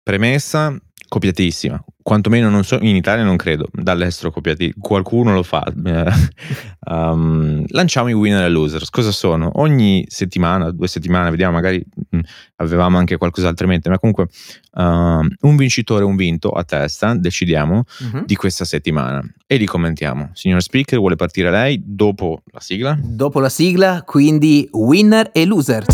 Premessa 0.02 0.78
copiatissima, 1.10 1.84
quantomeno 2.02 2.48
non 2.48 2.62
so, 2.62 2.78
in 2.80 2.94
Italia 2.94 3.24
non 3.24 3.34
credo, 3.36 3.66
dall'estero 3.72 4.30
copiati, 4.30 4.72
qualcuno 4.78 5.34
lo 5.34 5.42
fa. 5.42 5.64
Um, 6.82 7.62
lanciamo 7.68 8.08
i 8.08 8.14
winner 8.14 8.42
e 8.44 8.48
losers. 8.48 8.88
Cosa 8.90 9.12
sono? 9.12 9.50
Ogni 9.56 10.04
settimana, 10.08 10.70
due 10.70 10.88
settimane, 10.88 11.30
vediamo, 11.30 11.52
magari 11.52 11.80
mm, 12.16 12.20
avevamo 12.56 12.96
anche 12.98 13.16
qualcos'altro 13.18 13.66
in 13.66 13.70
mente, 13.72 13.90
ma 13.90 13.98
comunque 13.98 14.28
um, 14.72 15.28
un 15.42 15.56
vincitore 15.56 16.04
un 16.04 16.16
vinto 16.16 16.50
a 16.50 16.64
testa, 16.64 17.14
decidiamo 17.14 17.84
Mhm. 18.00 18.24
di 18.24 18.34
questa 18.34 18.64
settimana 18.64 19.22
e 19.46 19.56
li 19.56 19.66
commentiamo. 19.66 20.30
Signor 20.32 20.62
Speaker, 20.62 20.98
vuole 20.98 21.16
partire 21.16 21.50
lei 21.50 21.80
dopo 21.84 22.42
la 22.50 22.60
sigla? 22.60 22.98
Dopo 23.00 23.38
la 23.40 23.50
sigla, 23.50 24.02
quindi 24.04 24.66
winner 24.72 25.28
e 25.32 25.44
loser. 25.44 25.84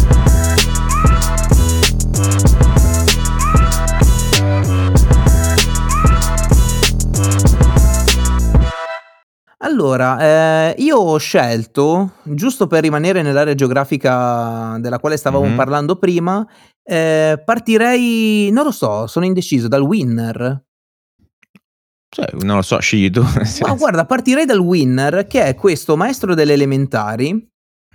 Allora, 9.67 10.71
eh, 10.71 10.75
io 10.79 10.97
ho 10.97 11.17
scelto, 11.19 12.13
giusto 12.23 12.69
per 12.69 12.83
rimanere 12.83 13.21
nell'area 13.23 13.57
geografica 13.57 14.77
della 14.79 15.01
quale 15.01 15.17
stavamo 15.17 15.47
Mhm. 15.47 15.57
parlando 15.57 15.97
prima, 15.97 16.47
eh, 16.85 17.43
partirei, 17.45 18.49
non 18.53 18.63
lo 18.63 18.71
so, 18.71 19.09
sono 19.09 19.25
indeciso, 19.25 19.67
dal 19.67 19.83
winner. 19.83 20.63
Cioè, 22.09 22.29
non 22.45 22.57
lo 22.57 22.63
so, 22.63 22.79
scegli 22.79 23.11
tu. 23.11 23.23
Ma 23.67 23.75
guarda, 23.75 24.07
partirei 24.07 24.45
dal 24.45 24.61
winner, 24.61 25.27
che 25.27 25.43
è 25.45 25.57
questo 25.57 25.97
maestro 25.97 26.35
delle 26.35 26.53
elementari, 26.53 27.45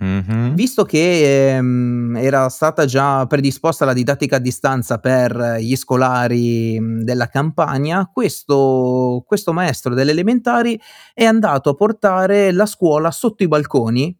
Mhm. 0.02 0.54
Visto 0.54 0.84
che 0.84 1.54
ehm, 1.54 2.16
era 2.16 2.48
stata 2.48 2.84
già 2.86 3.24
predisposta 3.26 3.84
la 3.84 3.92
didattica 3.92 4.36
a 4.36 4.40
distanza 4.40 4.98
per 4.98 5.58
gli 5.60 5.76
scolari 5.76 6.80
mh, 6.80 7.02
della 7.04 7.28
campagna, 7.28 8.10
questo, 8.12 9.22
questo 9.24 9.52
maestro 9.52 9.94
delle 9.94 10.10
elementari 10.10 10.78
è 11.14 11.24
andato 11.24 11.70
a 11.70 11.74
portare 11.74 12.50
la 12.50 12.66
scuola 12.66 13.12
sotto 13.12 13.44
i 13.44 13.48
balconi 13.48 14.16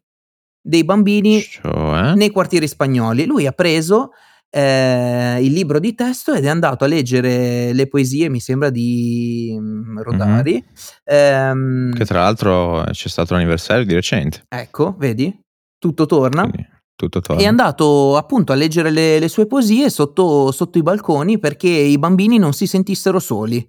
dei 0.65 0.85
bambini 0.85 1.41
Cioè? 1.41 2.13
nei 2.15 2.29
quartieri 2.31 2.67
spagnoli. 2.69 3.25
Lui 3.25 3.45
ha 3.45 3.51
preso 3.51 4.11
eh, 4.49 5.39
il 5.41 5.51
libro 5.51 5.79
di 5.79 5.93
testo 5.95 6.33
ed 6.33 6.45
è 6.45 6.47
andato 6.47 6.85
a 6.85 6.87
leggere 6.87 7.73
le 7.73 7.87
poesie, 7.87 8.29
mi 8.29 8.39
sembra, 8.39 8.69
di 8.69 9.53
mm, 9.59 9.99
Rodari. 9.99 10.63
Ehm, 11.03 11.91
Che 11.93 12.05
tra 12.05 12.21
l'altro 12.21 12.85
c'è 12.91 13.09
stato 13.09 13.33
l'anniversario 13.33 13.83
di 13.83 13.93
recente. 13.93 14.45
ecco, 14.47 14.95
vedi? 14.97 15.42
Tutto 15.83 16.05
torna. 16.05 16.43
Quindi 16.43 16.65
tutto 16.95 17.19
torna. 17.19 17.41
È 17.41 17.45
andato 17.45 18.15
appunto 18.15 18.53
a 18.53 18.55
leggere 18.55 18.89
le, 18.89 19.19
le 19.19 19.27
sue 19.27 19.47
poesie 19.47 19.89
sotto, 19.89 20.51
sotto 20.53 20.77
i 20.77 20.81
balconi 20.81 21.39
perché 21.39 21.67
i 21.67 21.97
bambini 21.99 22.37
non 22.37 22.53
si 22.53 22.67
sentissero 22.67 23.19
soli. 23.19 23.67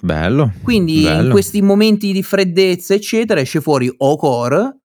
Bello. 0.00 0.52
Quindi 0.62 0.98
in 0.98 1.02
bello. 1.04 1.30
questi 1.32 1.60
momenti 1.62 2.12
di 2.12 2.22
freddezza, 2.22 2.94
eccetera, 2.94 3.40
esce 3.40 3.60
fuori 3.60 3.92
Ocor 3.96 4.76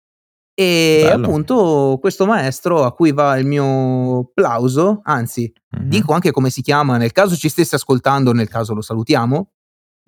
e 0.53 1.01
Bello. 1.03 1.25
appunto 1.27 1.97
questo 2.01 2.25
maestro 2.25 2.83
a 2.83 2.93
cui 2.93 3.11
va 3.11 3.37
il 3.37 3.45
mio 3.45 4.31
plauso, 4.33 5.01
anzi, 5.03 5.51
Mhm. 5.77 5.87
dico 5.87 6.13
anche 6.13 6.31
come 6.31 6.49
si 6.49 6.61
chiama, 6.63 6.97
nel 6.97 7.11
caso 7.11 7.35
ci 7.35 7.47
stesse 7.49 7.75
ascoltando, 7.75 8.31
nel 8.33 8.47
caso 8.49 8.73
lo 8.73 8.81
salutiamo. 8.81 9.51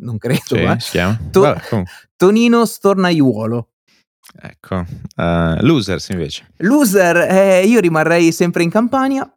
Non 0.01 0.17
credo, 0.17 0.41
Sì, 0.43 0.55
eh. 0.55 0.75
si 0.79 0.89
chiama? 0.91 1.19
To- 1.31 1.41
Vabbè, 1.41 1.83
Tonino 2.15 2.65
Stornaiuolo. 2.65 3.72
Ecco. 4.41 4.85
Eh, 5.15 5.57
losers 5.61 6.09
invece. 6.09 6.47
Loser, 6.57 7.17
eh, 7.17 7.65
io 7.65 7.79
rimarrei 7.79 8.31
sempre 8.31 8.63
in 8.63 8.69
Campania. 8.69 9.29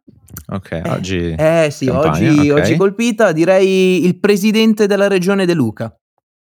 Ok, 0.49 0.81
oggi... 0.85 1.35
Eh 1.37 1.69
sì, 1.71 1.87
Campania, 1.87 2.31
oggi, 2.31 2.49
ok. 2.49 2.59
oggi 2.59 2.75
colpita 2.77 3.31
direi 3.31 4.05
il 4.05 4.19
presidente 4.19 4.87
della 4.87 5.07
regione 5.07 5.45
De 5.45 5.53
Luca. 5.53 5.93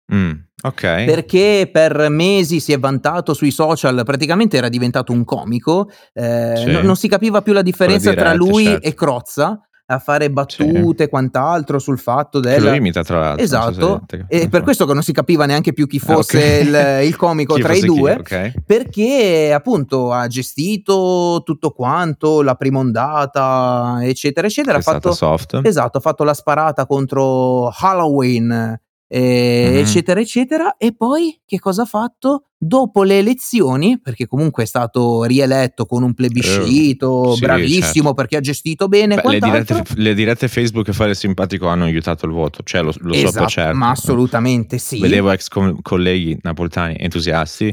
Mh, 0.07 0.31
okay. 0.63 1.05
Perché 1.05 1.69
per 1.71 2.09
mesi 2.09 2.59
si 2.59 2.73
è 2.73 2.79
vantato 2.79 3.33
sui 3.33 3.51
social, 3.51 4.01
praticamente 4.05 4.57
era 4.57 4.69
diventato 4.69 5.11
un 5.11 5.23
comico, 5.23 5.89
ehm, 6.13 6.55
Sì. 6.55 6.71
no 6.71 6.81
non 6.81 6.95
si 6.95 7.07
capiva 7.07 7.41
più 7.41 7.53
la 7.53 7.61
differenza 7.61 8.13
tra 8.13 8.33
dirette, 8.33 8.37
lui 8.37 8.63
certo. 8.65 8.87
e 8.87 8.93
Crozza, 8.93 9.64
a 9.87 9.99
fare 9.99 10.25
Sì. 10.25 10.31
battute 10.31 11.03
e 11.03 11.09
quant'altro 11.09 11.77
sul 11.77 11.99
fatto 11.99 12.39
Che 12.39 12.59
lo 12.59 12.65
del 12.65 12.75
imita 12.75 13.03
tra 13.03 13.19
l'altro, 13.19 13.37
so 13.37 13.43
esatto, 13.43 13.93
avete 13.93 14.25
e 14.29 14.49
per 14.49 14.63
questo 14.63 14.85
che 14.87 14.93
non 14.93 15.03
si 15.03 15.11
capiva 15.11 15.45
neanche 15.45 15.73
più 15.73 15.85
chi 15.85 15.97
Ah, 16.03 16.13
fosse 16.13 16.37
okay. 16.37 17.01
il 17.01 17.07
il 17.07 17.15
comico 17.15 17.55
tra 17.57 17.73
i 17.73 17.81
fosse 17.81 17.87
chi, 17.93 17.99
2, 17.99 18.11
okay. 18.13 18.53
perché 18.65 19.51
appunto 19.53 20.11
ha 20.11 20.25
gestito 20.27 21.41
tutto 21.45 21.69
quanto, 21.71 22.41
la 22.41 22.55
prima 22.55 22.79
ondata, 22.79 23.99
eccetera, 24.01 24.47
eccetera. 24.47 24.73
Che 24.73 24.77
Ha 24.77 24.79
è 24.79 24.81
stata 24.81 24.99
fatto 24.99 25.13
soft. 25.13 25.59
esatto, 25.63 25.97
ha 25.99 26.01
fatto 26.01 26.23
la 26.23 26.33
sparata 26.33 26.85
contro 26.87 27.69
Halloween, 27.69 28.79
ehm, 29.07 29.73
Mh-mh. 29.73 29.79
eccetera, 29.79 30.19
eccetera. 30.19 30.75
E 30.77 30.95
poi 30.95 31.39
che 31.45 31.59
cosa 31.59 31.83
ha 31.83 31.85
fatto? 31.85 32.45
Dopo 32.57 33.03
le 33.03 33.19
elezioni, 33.19 33.99
perché 34.01 34.25
comunque 34.27 34.63
è 34.63 34.65
stato 34.65 35.23
rieletto 35.23 35.85
con 35.85 36.01
un 36.03 36.09
Eh, 36.09 36.13
plebiscito, 36.13 37.33
sì, 37.33 37.41
bravissimo 37.41 37.81
certo. 37.93 38.13
perché 38.13 38.37
ha 38.37 38.39
gestito 38.39 38.87
bene 38.87 39.15
Beh, 39.15 39.29
le 39.29 39.39
dirette 39.39 39.83
le 39.97 40.13
dirette 40.15 40.47
Facebook 40.47 40.87
e 40.87 40.93
fare 40.93 41.11
il 41.11 41.15
simpatico 41.17 41.67
hanno 41.67 41.83
aiutato 41.83 42.25
il 42.25 42.31
voto, 42.31 42.61
cioè 42.63 42.81
lo 42.81 42.91
lo 43.01 43.13
so 43.13 43.31
per 43.31 43.47
Esatto, 43.47 43.47
certo, 43.49 43.75
ma 43.77 43.89
assolutamente 43.91 44.77
sì. 44.79 44.99
Vedevo 44.99 45.29
ex 45.31 45.47
co 45.49 45.75
colleghi 45.81 46.37
napoletani 46.41 46.95
entusiasti, 46.97 47.65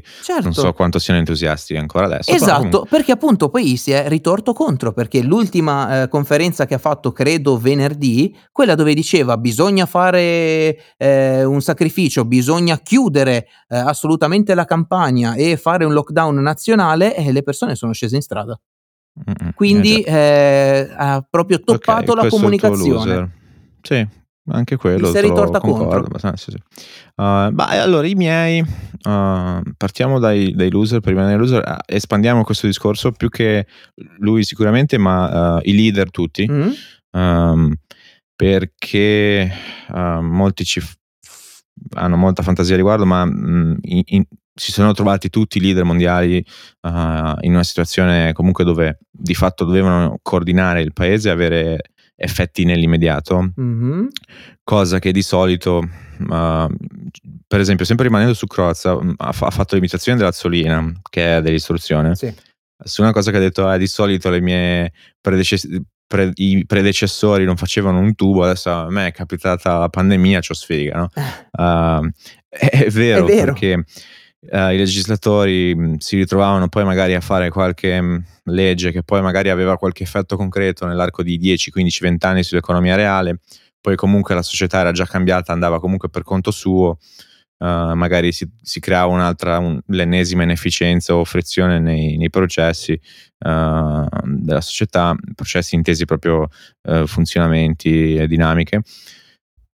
non 0.42 0.52
so 0.52 0.62
Certo. 0.62 0.72
quanto 0.74 0.98
siano 0.98 1.20
entusiasti 1.20 1.76
ancora 1.76 2.06
adesso, 2.06 2.34
Esatto, 2.34 2.58
comunque 2.58 2.88
perché 2.90 3.12
appunto 3.12 3.48
poi 3.48 3.76
si 3.76 3.92
è 3.92 4.08
ritorto 4.08 4.52
contro, 4.52 4.92
perché 4.92 5.22
l'ultima, 5.22 6.02
ehm, 6.02 6.08
conferenza 6.08 6.66
che 6.66 6.74
ha 6.74 6.78
fatto, 6.78 7.12
credo 7.12 7.56
venerdì, 7.56 8.36
quella 8.50 8.74
dove 8.74 8.92
diceva: 8.94 9.36
"Bisogna 9.38 9.86
fare, 9.86 10.76
ehm, 11.42 11.50
un 11.50 11.60
sacrificio, 11.62 12.24
bisogna 12.24 12.78
chiudere, 12.78 13.46
ehm, 13.68 13.86
assolutamente 13.86 14.54
la 14.54 14.64
campagna 14.64 15.34
e 15.34 15.56
fare 15.56 15.84
un 15.84 15.92
lockdown 15.92 16.36
nazionale", 16.36 17.14
e 17.16 17.32
le 17.32 17.42
persone 17.42 17.74
sono 17.74 17.92
scese 17.92 18.16
in 18.16 18.22
strada. 18.22 18.58
Mh-mh, 19.14 19.48
eh 19.48 19.52
Quindi, 19.54 20.02
ehm, 20.06 20.94
ha 20.96 21.26
proprio 21.28 21.56
Okay, 21.56 21.74
toppato 21.76 22.14
la 22.14 22.22
il 22.22 22.28
tuo 22.28 22.38
comunicazione. 22.38 23.30
Sì, 23.82 24.06
anche 24.50 24.76
quello 24.76 25.10
si 25.10 25.16
è 25.18 25.20
ritorta 25.20 25.58
contro. 25.60 26.06
sì, 26.36 26.50
sì. 26.50 26.56
Uhm, 27.16 27.54
bah, 27.54 27.72
e 27.74 27.78
allora 27.78 28.06
i 28.06 28.14
miei, 28.14 28.64
uhm, 29.04 29.62
partiamo 29.76 30.18
dai 30.18 30.52
dai 30.54 30.70
loser, 30.70 31.00
per 31.00 31.12
rimanere 31.12 31.38
loser, 31.38 31.62
a 31.64 31.78
espandiamo 31.86 32.42
questo 32.44 32.66
discorso, 32.66 33.12
più 33.12 33.28
che 33.28 33.66
lui 34.18 34.44
sicuramente, 34.44 34.98
ma, 34.98 35.60
i 35.62 35.74
leader 35.74 36.10
tutti, 36.10 36.46
Mh. 36.50 36.70
uhm, 37.12 37.74
perché, 38.34 39.50
molti 39.92 40.64
ci 40.64 40.80
hanno 41.96 42.16
molta 42.16 42.42
fantasia 42.42 42.74
a 42.74 42.76
riguardo, 42.76 43.06
ma, 43.06 43.24
mhmm, 43.24 43.76
in 43.82 44.02
in 44.06 44.24
si 44.54 44.70
sono 44.70 44.92
trovati 44.92 45.30
tutti 45.30 45.56
i 45.58 45.60
leader 45.62 45.84
mondiali, 45.84 46.44
uhm, 46.82 47.36
in 47.40 47.52
una 47.52 47.64
situazione 47.64 48.32
comunque 48.34 48.64
dove 48.64 48.98
di 49.10 49.34
fatto 49.34 49.64
dovevano 49.64 50.18
coordinare 50.22 50.82
il 50.82 50.92
paese 50.92 51.28
e 51.30 51.32
avere 51.32 51.80
effetti 52.16 52.64
nell'immediato, 52.64 53.52
Mh-mh. 53.56 54.08
cosa 54.62 54.98
che 54.98 55.10
di 55.12 55.22
solito, 55.22 55.78
uhm, 56.28 56.76
per 57.46 57.60
esempio 57.60 57.84
sempre 57.86 58.06
rimanendo 58.06 58.34
su 58.34 58.46
Crozza, 58.46 58.94
mhmm, 59.02 59.14
ha 59.16 59.32
fa 59.32 59.46
ha 59.46 59.50
fatto 59.50 59.74
l'imitazione 59.74 60.18
dell'Azzolina, 60.18 60.92
che 61.10 61.38
è 61.38 61.42
dell'istruzione. 61.42 62.14
Sì. 62.14 62.32
Su 62.84 63.02
una 63.02 63.12
cosa 63.12 63.30
che 63.30 63.38
ha 63.38 63.40
detto: 63.40 63.70
"Eh, 63.72 63.78
di 63.78 63.86
solito 63.86 64.28
le 64.30 64.40
mie 64.42 64.92
predecess 65.20 65.66
pre 66.12 66.30
i 66.34 66.64
predecessori 66.66 67.44
non 67.46 67.56
facevano 67.56 67.98
un 67.98 68.14
tubo, 68.14 68.44
adesso 68.44 68.70
a 68.70 68.90
me 68.90 69.06
è 69.06 69.12
capitata 69.12 69.78
la 69.78 69.88
pandemia, 69.88 70.40
c'ho 70.40 70.52
sfiga", 70.52 70.98
no, 70.98 71.08
uhm, 71.56 72.10
è 72.50 72.68
è 72.68 72.84
È 72.84 72.90
vero 72.90 73.24
vero. 73.24 73.44
perché, 73.54 73.72
uhm, 74.40 74.70
i 74.72 74.76
legislatori, 74.76 75.74
mhmm, 75.74 75.96
si 75.96 76.16
ritrovavano 76.16 76.68
poi 76.68 76.84
magari 76.84 77.14
a 77.14 77.20
fare 77.22 77.48
qualche, 77.48 77.98
mhmm, 77.98 78.24
legge 78.44 78.90
che 78.92 79.02
poi 79.02 79.22
magari 79.22 79.48
aveva 79.48 79.78
qualche 79.78 80.02
effetto 80.02 80.36
concreto 80.36 80.84
nell'arco 80.86 81.22
di 81.22 81.38
10, 81.38 81.70
15, 81.70 82.02
20 82.02 82.24
anni 82.26 82.42
sull'economia 82.42 82.94
reale, 82.94 83.38
poi 83.80 83.96
comunque 83.96 84.34
la 84.34 84.42
società 84.42 84.80
era 84.80 84.92
già 84.92 85.06
cambiata, 85.06 85.52
andava 85.52 85.80
comunque 85.80 86.10
per 86.10 86.22
conto 86.24 86.50
suo, 86.50 86.98
uhm, 87.62 87.92
magari 87.96 88.32
si 88.32 88.48
si 88.60 88.80
creava 88.80 89.06
un'altra 89.12 89.58
un 89.58 89.80
l'ennesima 89.88 90.42
inefficienza 90.44 91.14
o 91.16 91.24
frizione 91.24 91.78
nei 91.80 92.16
nei 92.18 92.30
processi, 92.30 92.98
uhm, 93.40 94.08
della 94.26 94.60
società, 94.60 95.14
processi 95.34 95.74
intesi 95.76 96.04
proprio, 96.06 96.48
uhm, 96.82 97.06
funzionamenti 97.06 98.16
e 98.16 98.26
dinamiche. 98.28 98.82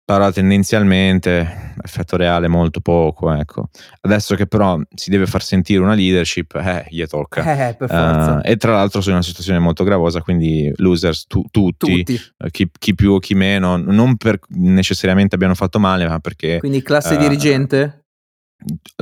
Però 0.06 0.32
tendenzialmente 0.32 1.74
effetto 1.84 2.16
reale 2.16 2.48
molto 2.48 2.80
poco, 2.80 3.34
ecco. 3.34 3.70
Adesso 4.02 4.36
che 4.36 4.46
però 4.46 4.80
si 4.94 5.10
deve 5.10 5.26
far 5.26 5.42
sentire 5.42 5.82
una 5.82 5.96
leadership, 5.96 6.54
eh, 6.56 6.86
gli 6.90 7.04
tocca. 7.08 7.42
Eh, 7.70 7.74
per 7.74 7.90
forza. 7.90 8.34
Uhm, 8.34 8.42
e 8.44 8.56
tra 8.58 8.74
l'altro 8.74 9.02
sono 9.02 9.16
in 9.16 9.22
una 9.22 9.28
situazione 9.28 9.58
molto 9.58 9.84
gravosa, 9.84 10.22
quindi 10.22 10.72
losers 10.76 11.26
tu 11.26 11.44
tutti, 11.50 12.04
Tutti. 12.04 12.14
uhm, 12.14 12.50
chi 12.52 12.70
chi 12.78 12.94
più 12.94 13.14
o 13.14 13.20
chi 13.20 13.34
meno, 13.34 13.78
non 13.78 14.16
per 14.16 14.40
necessariamente 14.50 15.34
abbiano 15.34 15.56
fatto 15.56 15.80
male, 15.80 16.08
ma 16.08 16.20
perché, 16.20 16.60
Quindi 16.60 16.84
classe 16.84 17.16
uhm 17.16 17.22
dirigente? 17.22 18.05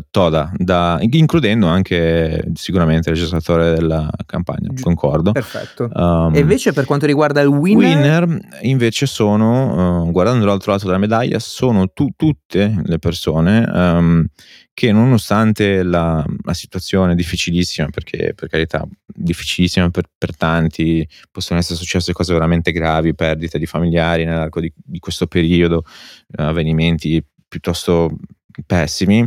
Toda, 0.09 0.51
da 0.57 0.97
includendo 1.01 1.67
anche 1.67 2.43
sicuramente 2.55 3.09
il 3.11 3.15
legislatore 3.15 3.73
della 3.75 4.09
campagna, 4.25 4.69
concordo. 4.81 5.31
perfetto. 5.31 5.89
Uhm 5.93 6.35
E 6.35 6.39
invece 6.39 6.73
per 6.73 6.85
quanto 6.85 7.05
riguarda 7.05 7.39
il 7.41 7.47
winner? 7.47 8.25
winner 8.27 8.39
invece 8.61 9.05
sono, 9.05 10.01
uhm, 10.05 10.11
guardando 10.11 10.45
l'altro 10.45 10.71
lato 10.71 10.85
della 10.87 10.97
medaglia, 10.97 11.37
sono 11.39 11.87
tu 11.89 12.09
tutte 12.15 12.81
le 12.83 12.97
persone, 12.99 13.59
uhm, 13.71 14.25
che 14.73 14.91
nonostante 14.91 15.83
la 15.83 16.25
la 16.43 16.53
situazione 16.53 17.15
difficilissima, 17.15 17.87
perché 17.89 18.33
per 18.35 18.49
carità 18.49 18.85
difficilissima 19.05 19.89
per 19.91 20.05
per 20.17 20.35
tanti, 20.35 21.07
possono 21.31 21.59
essere 21.59 21.77
successe 21.77 22.11
cose 22.11 22.33
veramente 22.33 22.71
gravi, 22.71 23.13
perdite 23.15 23.59
di 23.59 23.67
familiari 23.67 24.25
nell'arco 24.25 24.59
di 24.59 24.71
di 24.75 24.97
questo 24.99 25.27
periodo, 25.27 25.83
avvenimenti 26.37 27.23
piuttosto 27.47 28.09
pessimi, 28.65 29.25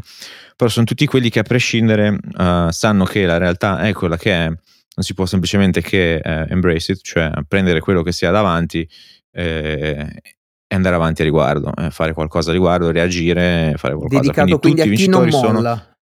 però 0.57 0.71
son 0.71 0.85
tutti 0.85 1.07
quelli 1.07 1.31
che 1.31 1.41
a 1.41 1.43
prescindere, 1.43 2.17
uhm, 2.39 2.69
sanno 2.71 3.05
che 3.05 3.27
la 3.27 3.39
realtà 3.39 3.79
è 3.81 3.93
quella 3.93 4.17
che 4.17 4.33
è, 4.33 4.47
non 4.47 5.05
si 5.05 5.15
può 5.15 5.27
semplicemente 5.27 5.81
che, 5.83 6.17
ehm, 6.17 6.47
embrace 6.51 6.93
it, 6.93 7.01
cioè 7.03 7.31
prendere 7.49 7.81
quello 7.81 8.03
che 8.03 8.13
si 8.13 8.25
ha 8.27 8.31
davanti, 8.31 8.89
ehm, 9.33 10.09
e 10.69 10.75
andare 10.75 10.97
avanti 10.97 11.21
a 11.23 11.25
riguardo, 11.25 11.73
e 11.77 11.91
fare 11.91 12.13
qualcosa 12.13 12.51
a 12.51 12.53
riguardo, 12.53 12.91
reagire, 12.91 13.75
fare 13.77 13.95
qualcosa. 13.95 14.21
Dedicato 14.21 14.59
Quindi 14.59 14.61
quindi 14.61 14.81
tutti 14.81 14.89
a 14.89 14.93
i 14.93 14.97
chi 14.97 15.09
non 15.09 15.31
sono 15.31 15.61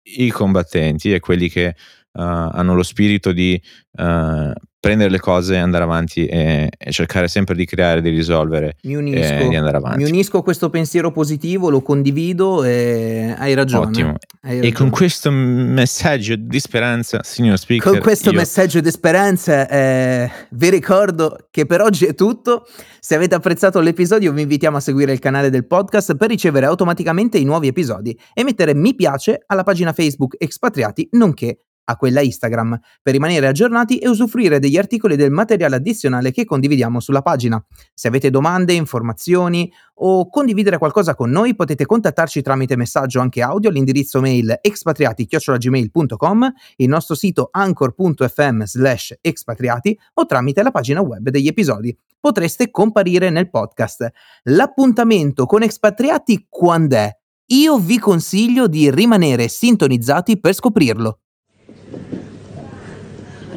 i 0.02 0.30
combattenti 0.30 1.12
e 1.14 1.20
quelli 1.20 1.48
che, 1.48 1.76
uhm, 2.12 2.50
hanno 2.54 2.74
lo 2.74 2.82
spirito 2.82 3.30
di, 3.32 3.60
uhm, 3.98 4.52
prendere 4.80 5.10
le 5.10 5.18
cose 5.18 5.54
e 5.54 5.58
andare 5.58 5.84
avanti 5.84 6.26
e 6.26 6.68
e 6.80 6.92
cercare 6.92 7.28
sempre 7.28 7.54
di 7.54 7.64
creare, 7.64 8.00
di 8.00 8.10
risolvere 8.10 8.76
Mi 8.84 8.92
e 8.92 8.96
unisco. 8.96 9.48
di 9.48 9.56
andare 9.56 9.78
Mi 9.78 9.84
avanti. 9.84 10.04
unisco 10.04 10.38
a 10.38 10.42
questo 10.42 10.70
pensiero 10.70 11.10
positivo, 11.10 11.68
lo 11.70 11.82
condivido 11.82 12.62
e 12.64 13.34
hai 13.36 13.54
ragione. 13.54 13.86
Ottimo. 13.86 14.14
Hai 14.42 14.56
E 14.58 14.60
con 14.60 14.70
ragione. 14.70 14.90
questo 14.90 15.30
messaggio 15.30 16.34
di 16.36 16.60
speranza, 16.60 17.20
signor 17.22 17.58
speaker, 17.58 17.90
Con 17.92 18.00
questo 18.00 18.30
io 18.30 18.36
messaggio 18.38 18.80
di 18.80 18.90
speranza, 18.90 19.68
ehm, 19.68 20.30
vi 20.50 20.70
ricordo 20.70 21.48
che 21.50 21.66
per 21.66 21.80
oggi 21.80 22.06
è 22.06 22.14
tutto. 22.14 22.64
Se 23.00 23.14
avete 23.14 23.34
apprezzato 23.34 23.80
l'episodio 23.80 24.32
vi 24.32 24.42
invitiamo 24.42 24.76
a 24.76 24.80
seguire 24.80 25.12
il 25.12 25.18
canale 25.18 25.50
del 25.50 25.66
podcast 25.66 26.16
per 26.16 26.28
ricevere 26.28 26.66
automaticamente 26.66 27.38
i 27.38 27.44
nuovi 27.44 27.66
episodi 27.66 28.16
e 28.34 28.44
mettere 28.44 28.74
mi 28.74 28.94
piace 28.94 29.42
alla 29.46 29.62
pagina 29.64 29.92
Facebook 29.92 30.36
Expatriati 30.38 31.08
nonché 31.12 31.58
a 31.90 31.96
quella 31.96 32.20
Instagram 32.20 32.78
per 33.02 33.14
rimanere 33.14 33.46
aggiornati 33.46 33.96
e 33.98 34.08
usufruire 34.08 34.58
degli 34.58 34.76
articoli 34.76 35.14
e 35.14 35.16
del 35.16 35.30
materiale 35.30 35.76
addizionale 35.76 36.32
che 36.32 36.44
condividiamo 36.44 37.00
sulla 37.00 37.22
pagina. 37.22 37.64
Se 37.94 38.08
avete 38.08 38.28
domande, 38.28 38.74
informazioni 38.74 39.72
o 40.00 40.28
condividere 40.28 40.76
qualcosa 40.76 41.14
con 41.14 41.30
noi 41.30 41.54
potete 41.54 41.86
contattarci 41.86 42.42
tramite 42.42 42.76
messaggio 42.76 43.20
anche 43.20 43.40
audio 43.40 43.70
all'indirizzo 43.70 44.20
mail 44.20 44.58
expatriati@gmail.com, 44.60 46.52
il 46.76 46.88
nostro 46.88 47.14
sito 47.14 47.48
anchor.fm/expatriati 47.50 49.98
o 50.14 50.26
tramite 50.26 50.62
la 50.62 50.70
pagina 50.70 51.00
web 51.00 51.30
degli 51.30 51.46
episodi. 51.46 51.96
Potreste 52.20 52.70
comparire 52.70 53.30
nel 53.30 53.48
podcast. 53.48 54.10
L'appuntamento 54.44 55.46
con 55.46 55.62
Expatriati 55.62 56.46
quand'è? 56.48 57.16
Io 57.50 57.78
vi 57.78 57.98
consiglio 57.98 58.66
di 58.66 58.90
rimanere 58.90 59.48
sintonizzati 59.48 60.38
per 60.38 60.52
scoprirlo. 60.52 61.20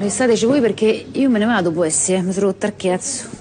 Restateci 0.01 0.47
voi 0.47 0.61
perché 0.61 1.05
io 1.11 1.29
me 1.29 1.37
ne 1.37 1.45
vado, 1.45 1.71
può 1.71 1.83
essere, 1.83 2.23
mi 2.23 2.33
sono 2.33 2.47
rotta 2.47 2.65
il 2.65 2.73
cazzo. 2.75 3.40